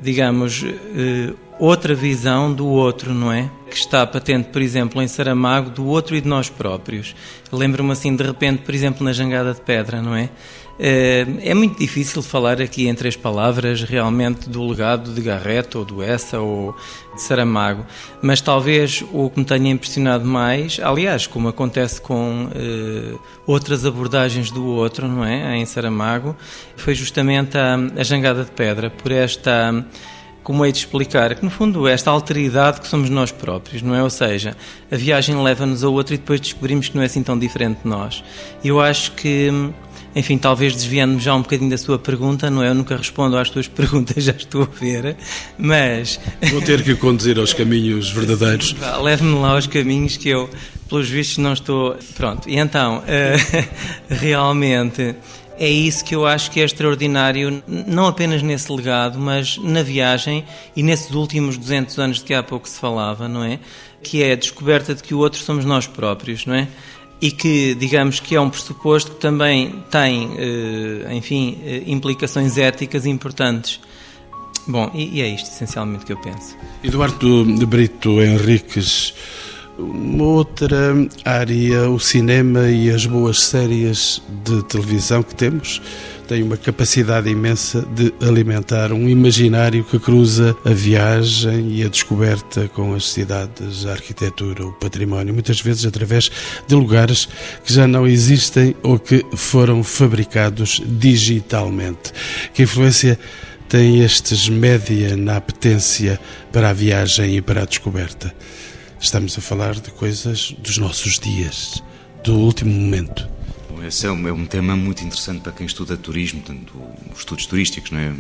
[0.03, 3.49] digamos, eh, outra visão do outro, não é?
[3.71, 7.15] Que está patente, por exemplo, em Saramago, do outro e de nós próprios.
[7.53, 10.31] Lembro-me assim, de repente, por exemplo, na Jangada de Pedra, não é?
[10.79, 15.85] Eh, é muito difícil falar aqui em três palavras realmente do legado de Garrett ou
[15.85, 16.77] do Essa ou
[17.15, 17.87] de Saramago,
[18.21, 24.51] mas talvez o que me tenha impressionado mais, aliás, como acontece com uh, outras abordagens
[24.51, 26.37] do outro, não é, em Saramago,
[26.77, 29.83] foi justamente a, a jangada de pedra, por esta
[30.47, 33.97] como hei de explicar, que no fundo é esta alteridade que somos nós próprios, não
[33.97, 34.01] é?
[34.01, 34.57] Ou seja,
[34.89, 37.89] a viagem leva-nos a outro e depois descobrimos que não é assim tão diferente de
[37.89, 38.23] nós.
[38.63, 39.51] Eu acho que
[40.15, 42.69] enfim, talvez desviando-me já um bocadinho da sua pergunta, não é?
[42.69, 45.17] Eu nunca respondo às tuas perguntas, já estou a ver,
[45.59, 46.21] mas...
[46.53, 48.77] Vou ter que conduzir aos caminhos verdadeiros.
[49.03, 50.49] Leve-me lá aos caminhos que eu,
[50.89, 51.97] pelos vistos, não estou...
[52.15, 53.69] Pronto, e então, uh,
[54.09, 55.17] realmente...
[55.59, 60.45] É isso que eu acho que é extraordinário, não apenas nesse legado, mas na viagem
[60.75, 63.59] e nesses últimos 200 anos de que há pouco se falava, não é?
[64.03, 66.69] Que é a descoberta de que o outro somos nós próprios, não é?
[67.23, 73.07] E que, digamos que é um pressuposto que também tem, eh, enfim, eh, implicações éticas
[73.07, 73.81] importantes.
[74.69, 76.55] Bom, e é isto essencialmente que eu penso.
[76.85, 79.15] Eduardo de Brito Henriques
[79.79, 85.83] uma outra área, o cinema e as boas séries de televisão que temos,
[86.27, 92.69] têm uma capacidade imensa de alimentar um imaginário que cruza a viagem e a descoberta
[92.69, 96.31] com as cidades, a arquitetura, o património, muitas vezes através
[96.67, 97.29] de lugares
[97.65, 102.13] que já não existem ou que foram fabricados digitalmente.
[102.53, 103.19] Que influência
[103.69, 106.19] têm estes média na apetência
[106.53, 108.35] para a viagem e para a descoberta?
[109.07, 111.81] Estamos a falar de coisas dos nossos dias,
[112.25, 113.29] do último momento.
[113.87, 116.77] Esse é um, é um tema muito interessante para quem estuda turismo, tanto
[117.13, 118.13] os estudos turísticos, não é?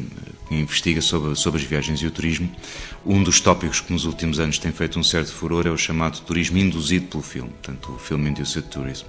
[0.48, 2.48] quem investiga sobre, sobre as viagens e o turismo.
[3.04, 6.20] Um dos tópicos que nos últimos anos tem feito um certo furor é o chamado
[6.20, 9.06] turismo induzido pelo filme, portanto, o Film Induced Tourism.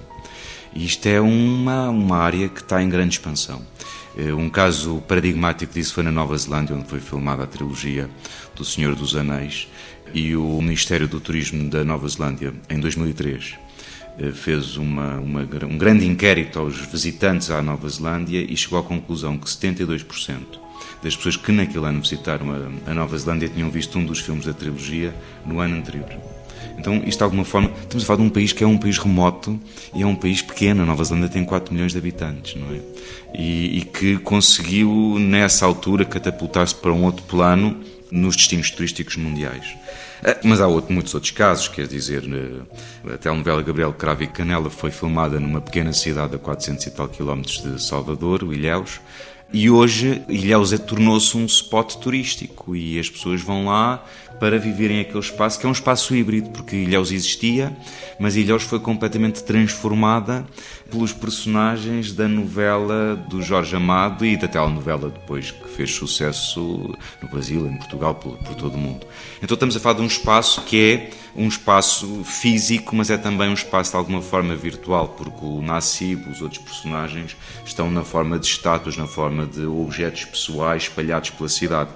[0.73, 3.61] E isto é uma, uma área que está em grande expansão.
[4.17, 8.09] Eh, um caso paradigmático disso foi na Nova Zelândia, onde foi filmada a trilogia
[8.55, 9.67] do Senhor dos Anéis,
[10.11, 13.55] e o Ministério do Turismo da Nova Zelândia, em 2003,
[14.17, 18.83] eh, fez uma, uma, um grande inquérito aos visitantes à Nova Zelândia e chegou à
[18.83, 20.65] conclusão que 72%
[21.03, 24.45] das pessoas que naquele ano visitaram a, a Nova Zelândia tinham visto um dos filmes
[24.45, 25.13] da trilogia
[25.45, 26.36] no ano anterior.
[26.77, 28.97] Então, isto de alguma forma, estamos a falar de um país que é um país
[28.97, 29.59] remoto
[29.95, 30.83] e é um país pequeno.
[30.83, 32.79] A Nova Zelândia tem 4 milhões de habitantes, não é?
[33.33, 37.77] E, e que conseguiu, nessa altura, catapultar-se para um outro plano
[38.11, 39.75] nos destinos turísticos mundiais.
[40.23, 44.27] Ah, mas há outro, muitos outros casos, quer dizer, eh, a telenovela Gabriel Cravo e
[44.27, 48.99] Canela foi filmada numa pequena cidade a 400 e tal quilómetros de Salvador, o Ilhéus,
[49.51, 54.03] e hoje Ilhéus é, tornou-se um spot turístico e as pessoas vão lá
[54.39, 57.75] para viverem aquele espaço, que é um espaço híbrido, porque Ilhéus existia,
[58.19, 60.45] mas Ilhéus foi completamente transformada
[60.89, 67.29] pelos personagens da novela do Jorge Amado e da telenovela depois que fez sucesso no
[67.29, 69.05] Brasil, em Portugal, por, por todo o mundo.
[69.41, 73.49] Então estamos a falar de um espaço que é um espaço físico, mas é também
[73.49, 78.39] um espaço de alguma forma virtual, porque o Nassib, os outros personagens, estão na forma
[78.39, 81.91] de estátuas, na forma de objetos pessoais espalhados pela cidade.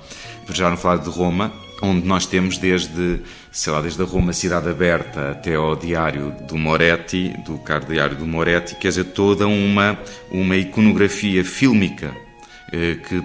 [0.49, 1.51] Já não falar de Roma,
[1.81, 3.19] onde nós temos desde,
[3.51, 8.25] sei lá, desde a Roma Cidade Aberta até ao diário do Moretti, do cardiário do
[8.25, 9.97] Moretti, quer dizer, toda uma,
[10.31, 12.15] uma iconografia fílmica
[12.71, 13.23] eh, que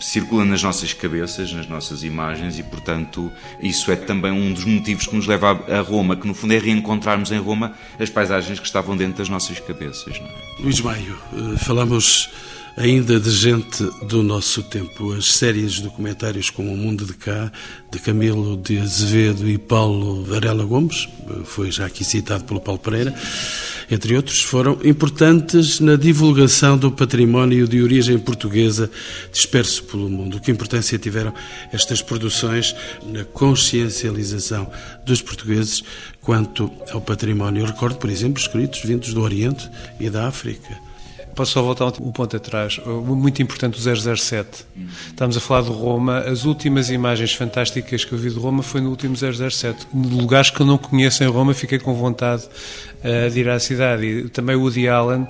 [0.00, 5.06] circula nas nossas cabeças, nas nossas imagens e, portanto, isso é também um dos motivos
[5.06, 8.66] que nos leva a Roma, que no fundo é reencontrarmos em Roma as paisagens que
[8.66, 10.16] estavam dentro das nossas cabeças.
[10.16, 10.62] É?
[10.62, 12.30] Luís Maio, eh, falamos
[12.78, 15.12] ainda de gente do nosso tempo.
[15.12, 17.50] As séries documentários como O Mundo de Cá,
[17.90, 21.08] de Camilo de Azevedo e Paulo Varela Gomes,
[21.44, 23.12] foi já aqui citado pelo Paulo Pereira,
[23.90, 28.90] entre outros, foram importantes na divulgação do património de origem portuguesa
[29.32, 30.40] disperso pelo mundo.
[30.40, 31.32] Que importância tiveram
[31.72, 34.70] estas produções na consciencialização
[35.04, 35.82] dos portugueses
[36.20, 37.62] quanto ao património?
[37.62, 40.87] Eu recordo, por exemplo, escritos vindos do Oriente e da África
[41.38, 42.80] Posso só voltar um ponto atrás?
[42.84, 44.66] Muito importante o 007.
[45.06, 46.18] Estamos a falar de Roma.
[46.18, 49.86] As últimas imagens fantásticas que eu vi de Roma foi no último 007.
[49.94, 53.60] De lugares que eu não conheço em Roma, fiquei com vontade uh, de ir à
[53.60, 54.04] cidade.
[54.04, 55.28] E também o Woody Allen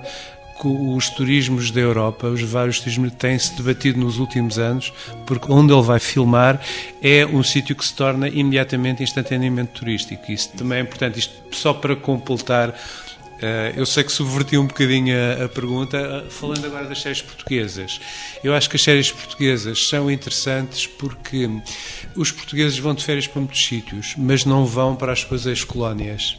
[0.65, 4.91] os turismos da Europa, os vários turismos têm-se debatido nos últimos anos,
[5.25, 6.59] porque onde ele vai filmar
[7.01, 10.29] é um sítio que se torna imediatamente, instantaneamente turístico.
[10.29, 13.08] Isso também é importante, isto só para completar Uh,
[13.75, 17.99] eu sei que subverti um bocadinho a, pergunta, uh, falando agora das séries portuguesas.
[18.43, 21.49] Eu acho que as séries portuguesas são interessantes porque
[22.15, 26.37] os portugueses vão de férias para muitos sítios, mas não vão para as suas ex-colónias.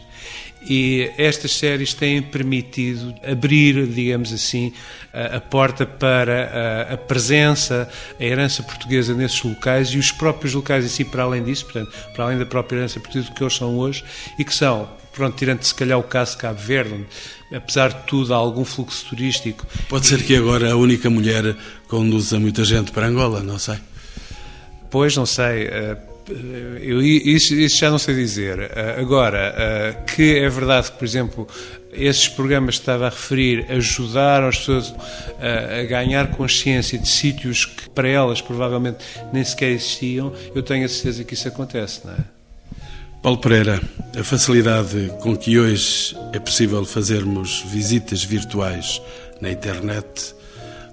[0.68, 4.72] E estas séries têm permitido abrir, digamos assim,
[5.12, 10.84] a, porta para a, a, presença, a herança portuguesa nesses locais e os próprios locais,
[10.84, 14.04] assim, para além disso, portanto, para além da própria herança portuguesa que eles são hoje,
[14.38, 18.06] e que são pronto, tirando se calhar o caso de Cabo Verde, onde, apesar de
[18.06, 19.66] tudo há algum fluxo turístico.
[19.88, 21.56] Pode ser que agora a única mulher
[21.88, 23.78] conduza muita gente para Angola, não sei.
[24.90, 25.64] Pois, não sei.
[25.66, 25.96] Eh,
[26.80, 28.70] Eu, isso, isso, já não sei dizer.
[28.98, 31.48] Agora, que é verdade que, por exemplo,
[31.92, 34.94] esses programas que estava a referir ajudaram as pessoas
[35.40, 38.98] a, a, ganhar consciência de sítios que para elas provavelmente
[39.32, 42.39] nem sequer existiam, eu tenho a certeza que isso acontece, não é?
[43.22, 43.78] Paulo Pereira,
[44.18, 49.00] a facilidade com que hoje é possível fazermos visitas virtuais
[49.42, 50.34] na internet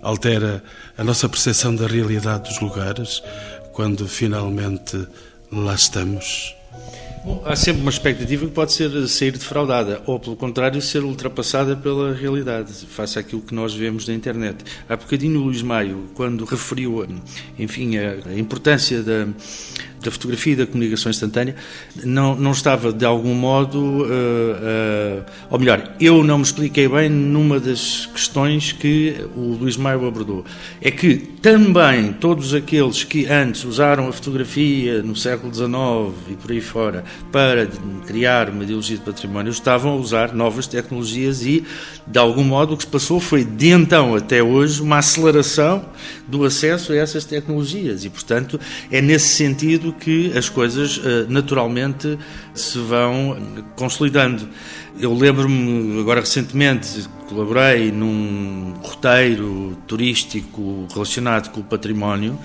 [0.02, 0.62] altera
[0.98, 3.24] a nossa percepção da realidade dos lugares
[3.72, 5.08] quando finalmente
[5.50, 6.54] lá estamos?
[7.24, 11.76] Bom, há sempre uma expectativa que pode ser sair defraudada, ou pelo contrário, ser ultrapassada
[11.76, 14.64] pela realidade, face àquilo que nós vemos na internet.
[14.88, 17.06] Há bocadinho o Luís Maio, quando referiu,
[17.60, 19.28] enfim, a importância da,
[20.02, 21.56] da fotografia e da comunicação instantânea,
[22.04, 27.10] não, não estava de algum modo, uh, uh, ou melhor, eu não me expliquei bem
[27.10, 30.46] numa das questões que o Luís Maio abordou.
[30.82, 35.70] É que também todos aqueles que antes usaram a fotografia no século XIX
[36.30, 37.68] e por aí fora para
[38.06, 41.64] criar uma ideologia de património estavam a usar novas tecnologias e,
[42.06, 45.86] de algum modo, o que se passou foi de então até hoje uma aceleração
[46.28, 48.60] do acesso a essas tecnologias e, portanto,
[48.92, 52.18] é nesse sentido que as coisas eh, naturalmente
[52.54, 53.38] se vão
[53.76, 54.48] consolidando.
[55.00, 62.40] Eu lembro-me, agora recentemente, colaborei num roteiro turístico relacionado com o património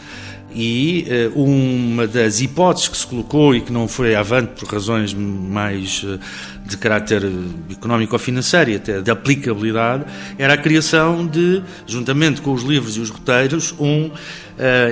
[0.54, 5.14] e uh, uma das hipóteses que se colocou e que não foi avante por razões
[5.14, 6.18] mais uh,
[6.66, 7.22] de caráter
[7.70, 10.04] económico ou financeiro e até de aplicabilidade
[10.38, 14.10] era a criação de, juntamente com os livros e os roteiros, um,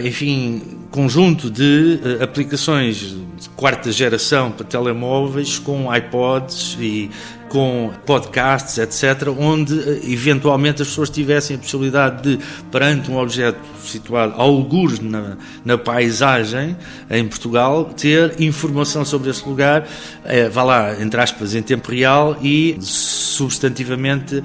[0.05, 7.11] enfim, conjunto de aplicações de quarta geração para telemóveis com iPods e
[7.51, 9.75] com podcasts, etc., onde
[10.11, 16.77] eventualmente as pessoas tivessem a possibilidade de, perante um objeto situado algures na, na paisagem
[17.11, 19.87] em Portugal, ter informação sobre esse lugar,
[20.25, 24.45] eh, vá lá, entre aspas, em tempo real e substantivamente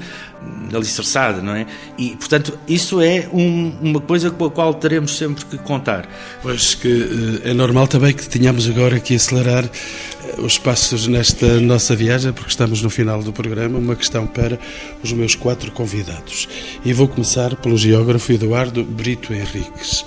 [0.73, 1.65] alicerçada, não é?
[1.97, 6.07] E, portanto, isso é um, uma coisa com a qual teremos sempre que contar.
[6.41, 11.59] Pois que eh, é normal também que tenhamos agora que acelerar eh, os passos nesta
[11.59, 13.77] nossa viagem, porque estamos no final do programa.
[13.77, 14.59] Uma questão para
[15.03, 16.47] os meus quatro convidados.
[16.83, 20.05] E vou começar pelo geógrafo Eduardo Brito Henriques.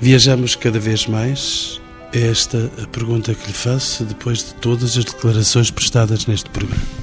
[0.00, 1.80] Viajamos cada vez mais?
[2.12, 7.01] É esta a pergunta que lhe faço depois de todas as declarações prestadas neste programa.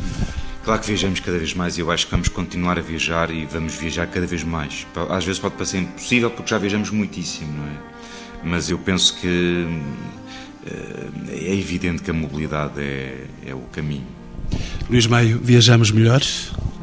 [0.63, 3.45] Claro que viajamos cada vez mais e eu acho que vamos continuar a viajar e
[3.45, 4.85] vamos viajar cada vez mais.
[5.09, 7.77] Às vezes pode parecer impossível porque já viajamos muitíssimo, não é?
[8.43, 9.67] Mas eu penso que
[10.65, 14.07] eh, é evidente que a mobilidade é, é o caminho.
[14.89, 16.21] Luís Maio, viajamos melhor?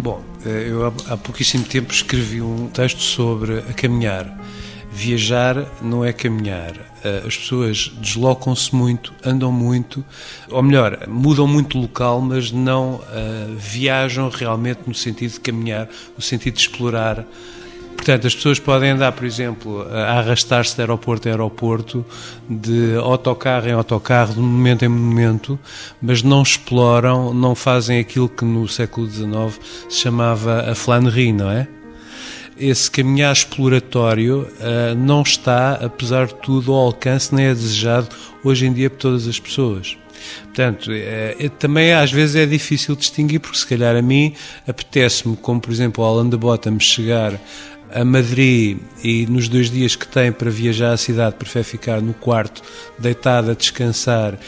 [0.03, 4.39] Bom, eh, eu há pouquíssimo tempo escrevi um texto sobre a caminhar.
[4.97, 6.73] Viajar não é caminhar.
[7.05, 10.03] Eh, as pessoas deslocam-se muito, andam muito,
[10.51, 15.87] ou melhor, mudam muito local, mas não uh, viajam realmente no sentido de caminhar,
[16.17, 17.27] no sentido de explorar.
[17.95, 22.03] Portanto, as pessoas podem andar, por exemplo, a arrastar-se de aeroporto a aeroporto,
[22.49, 25.59] de autocarro em autocarro, de momento em momento,
[26.01, 31.51] mas não exploram, não fazem aquilo que no século XIX se chamava a flânerie, não
[31.51, 31.69] é?
[32.59, 38.09] Esse caminhar exploratório uh, não está, apesar de tudo, ao alcance nem é desejado
[38.43, 39.97] hoje em dia por todas as pessoas.
[40.45, 44.35] Portanto, é, é, também às vezes é difícil distinguir, porque se calhar a mim
[44.67, 47.39] apetece-me, como por exemplo o Alan de Bottom, chegar
[47.95, 52.15] a Madrid e nos dois dias que tem para viajar à cidade prefere ficar no
[52.15, 52.63] quarto,
[52.99, 54.39] deitado a descansar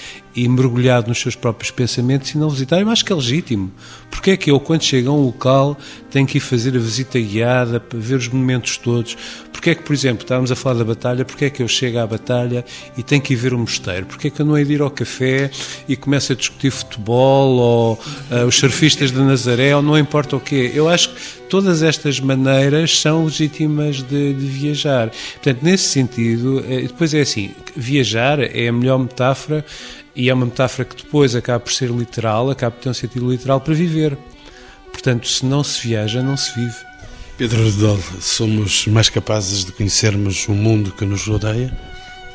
[0.44, 3.72] e mergulhado nos seus próprios pensamentos e não visitar, eu acho que é legítimo.
[4.10, 5.76] Porque é que eu, quando chego a um local,
[6.10, 9.16] tenho que ir fazer a visita guiada, para ver os monumentos todos?
[9.52, 11.98] Porque é que, por exemplo, estávamos a falar da batalha, porque é que eu chego
[11.98, 12.64] à batalha
[12.96, 14.06] e tenho que ir ver o mosteiro?
[14.06, 15.50] Porque é que eu não hei de ir ao café
[15.88, 20.40] e começo a discutir futebol ou uh, os surfistas de Nazaré ou não importa o
[20.40, 20.70] quê?
[20.72, 25.10] Eu acho que todas estas maneiras são legítimas de, de viajar.
[25.34, 29.64] Portanto, nesse sentido, eh, depois é assim, viajar é a melhor metáfora
[30.18, 33.30] e é uma metáfora que depois acaba por ser literal, acaba por ter um sentido
[33.30, 34.18] literal para viver.
[34.90, 36.74] Portanto, se não se viaja, não se vive.
[37.36, 41.72] Pedro Redol, somos mais capazes de conhecermos o mundo que nos rodeia?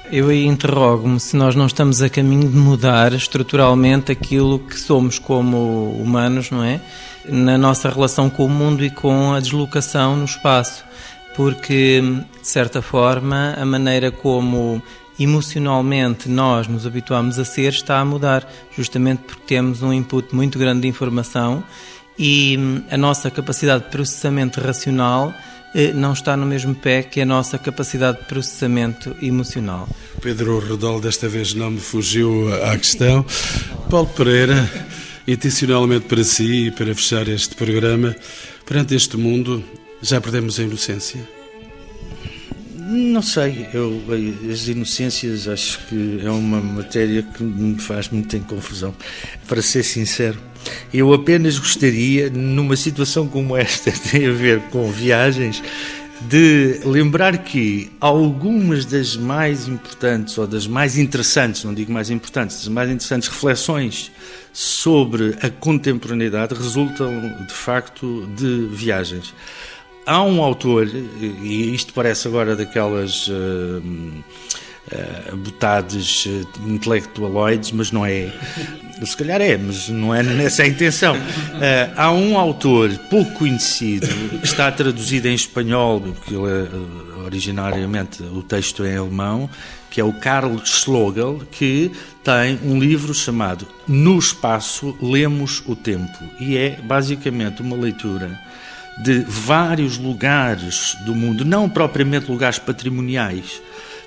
[0.09, 5.19] Eu aí interrogo-me se nós não estamos a caminho de mudar estruturalmente aquilo que somos
[5.19, 6.79] como humanos, não é?
[7.27, 10.85] Na nossa relação com o mundo e com a deslocação no espaço.
[11.35, 14.81] Porque, de certa forma, a maneira como
[15.19, 20.57] emocionalmente nós nos habituamos a ser está a mudar, justamente porque temos um input muito
[20.57, 21.63] grande de informação
[22.17, 25.33] e hum, a nossa capacidade de processamento racional
[25.73, 29.87] eh, não está no mesmo pé que a nossa capacidade de processamento emocional.
[30.21, 33.25] Pedro Rodol desta vez não me fugiu à questão.
[33.89, 34.69] Paulo Pereira,
[35.27, 38.15] intencionalmente para si e para fechar este programa,
[38.65, 39.63] perante este mundo,
[40.01, 41.42] já perdemos a inocência?
[42.93, 44.03] Não sei, eu,
[44.51, 48.93] as inocências acho que é uma matéria que me faz muito em confusão,
[49.47, 50.39] para ser sincero.
[50.93, 55.63] Eu apenas gostaria, numa situação como esta, tem a ver com viagens,
[56.21, 62.57] de lembrar que algumas das mais importantes, ou das mais interessantes, não digo mais importantes,
[62.57, 64.11] das mais interessantes reflexões
[64.53, 67.11] sobre a contemporaneidade resultam,
[67.47, 69.33] de facto, de viagens.
[70.05, 73.31] Há um autor, e isto parece agora daquelas uh,
[74.91, 78.31] uh, botades uh, intelectualoides, mas não é.
[79.03, 81.15] Se calhar é, mas não é nessa a intenção.
[81.15, 84.07] Uh, há um autor pouco conhecido,
[84.39, 89.49] que está traduzido em espanhol, porque ele é, originariamente o texto é em alemão,
[89.89, 91.91] que é o Karl Schlogel, que
[92.23, 96.17] tem um livro chamado No Espaço Lemos o Tempo.
[96.39, 98.39] E é basicamente uma leitura
[98.97, 103.61] de vários lugares do mundo, não propriamente lugares patrimoniais,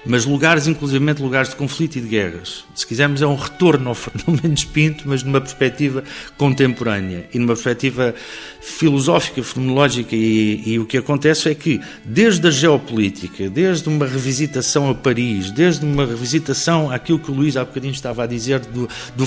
[0.06, 2.64] mas lugares, inclusivamente lugares de conflito e de guerras.
[2.74, 6.04] Se quisermos, é um retorno ao Fernão Mendes Pinto, mas numa perspectiva
[6.36, 8.14] contemporânea e numa perspectiva
[8.60, 10.14] filosófica, fenomenológica.
[10.14, 15.50] E, e, o que acontece é que, desde a geopolítica, desde uma revisitação a Paris,
[15.50, 19.26] desde uma revisitação àquilo que o Luís há bocadinho estava a dizer do, do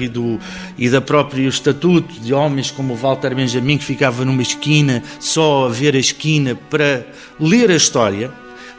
[0.00, 0.38] e, do,
[0.76, 5.66] e da própria estatuto de homens como o Walter Benjamin, que ficava numa esquina só
[5.66, 7.06] a ver a esquina para
[7.38, 8.30] ler a história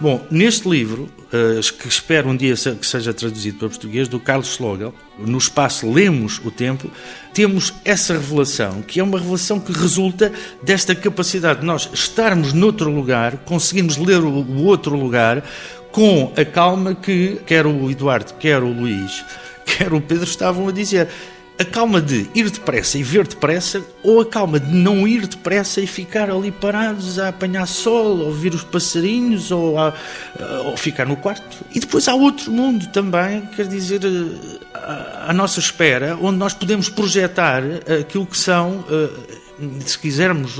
[0.01, 4.47] Bom, neste livro, uh, que espero um dia que seja traduzido para português, do Carlos
[4.47, 6.89] Schlogel, no espaço Lemos o Tempo,
[7.33, 10.31] temos essa revelação, que é uma revelação que resulta
[10.63, 15.43] desta capacidade de nós estarmos noutro lugar, conseguirmos ler o outro lugar,
[15.91, 19.25] com a calma que quer o Eduardo, quer o Luís,
[19.67, 21.09] quer o Pedro estavam a dizer
[21.59, 25.81] a calma de ir depressa e ver depressa, ou a calma de não ir depressa
[25.81, 29.93] e ficar ali parados a apanhar sol, a ouvir os passarinhos, ou, a,
[30.63, 31.57] ou ficar no quarto.
[31.75, 33.99] E depois há outro mundo também, quer dizer,
[35.27, 37.61] à nossa espera, onde nós podemos projetar
[37.99, 39.09] aquilo que são, eh,
[39.85, 40.57] se quisermos,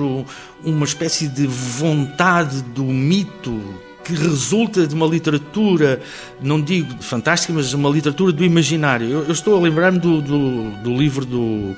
[0.62, 6.02] uma espécie de vontade do mito que resulta de uma literatura,
[6.42, 9.08] não digo fantástica, mas uma literatura do imaginário.
[9.08, 11.76] Eu, eu estou a lembrar-me do, do, do, livro do,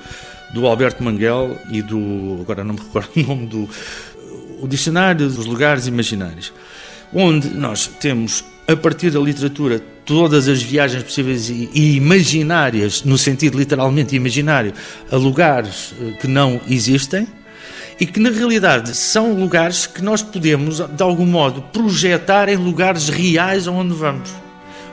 [0.53, 2.39] do Alberto Manguel e do.
[2.41, 3.69] agora não me recordo o nome do.
[4.61, 6.53] O Dicionário dos Lugares Imaginários,
[7.11, 13.57] onde nós temos, a partir da literatura, todas as viagens possíveis e, imaginárias, no sentido
[13.57, 14.71] literalmente imaginário,
[15.11, 17.27] a lugares eh, que não existem
[18.01, 23.09] e que na realidade são lugares que nós podemos, de algum modo, projetar em lugares
[23.09, 24.31] reais aonde vamos,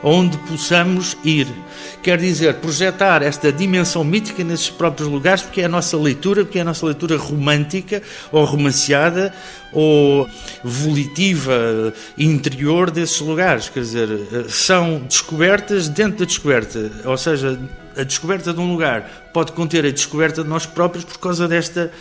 [0.03, 1.47] aonde possamos ir.
[2.03, 6.59] Quer dizer, projetar esta dimensão mítica nesses próprios lugares, porque é a nossa leitura, porque
[6.59, 7.99] é a nossa leitura romântica
[8.31, 9.33] ou romanceada
[9.73, 10.29] ou
[10.63, 13.69] volitiva interior desses lugares.
[13.69, 14.09] Quer dizer,
[14.49, 17.59] são descobertas dentro da descoberta, ou seja,
[17.97, 21.91] a descoberta de um lugar pode conter a descoberta de nós próprios por causa desta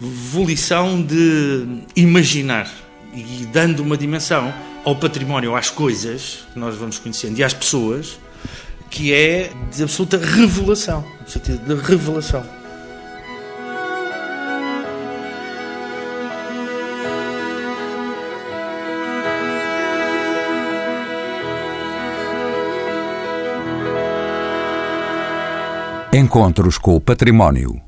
[0.00, 2.70] volição de imaginar
[3.14, 4.52] e dando uma dimensão
[4.84, 8.18] ao património, às coisas que nós vamos conhecendo e às pessoas,
[8.90, 12.44] que é de absoluta revelação, de revelação.
[26.12, 27.87] Encontros com o Património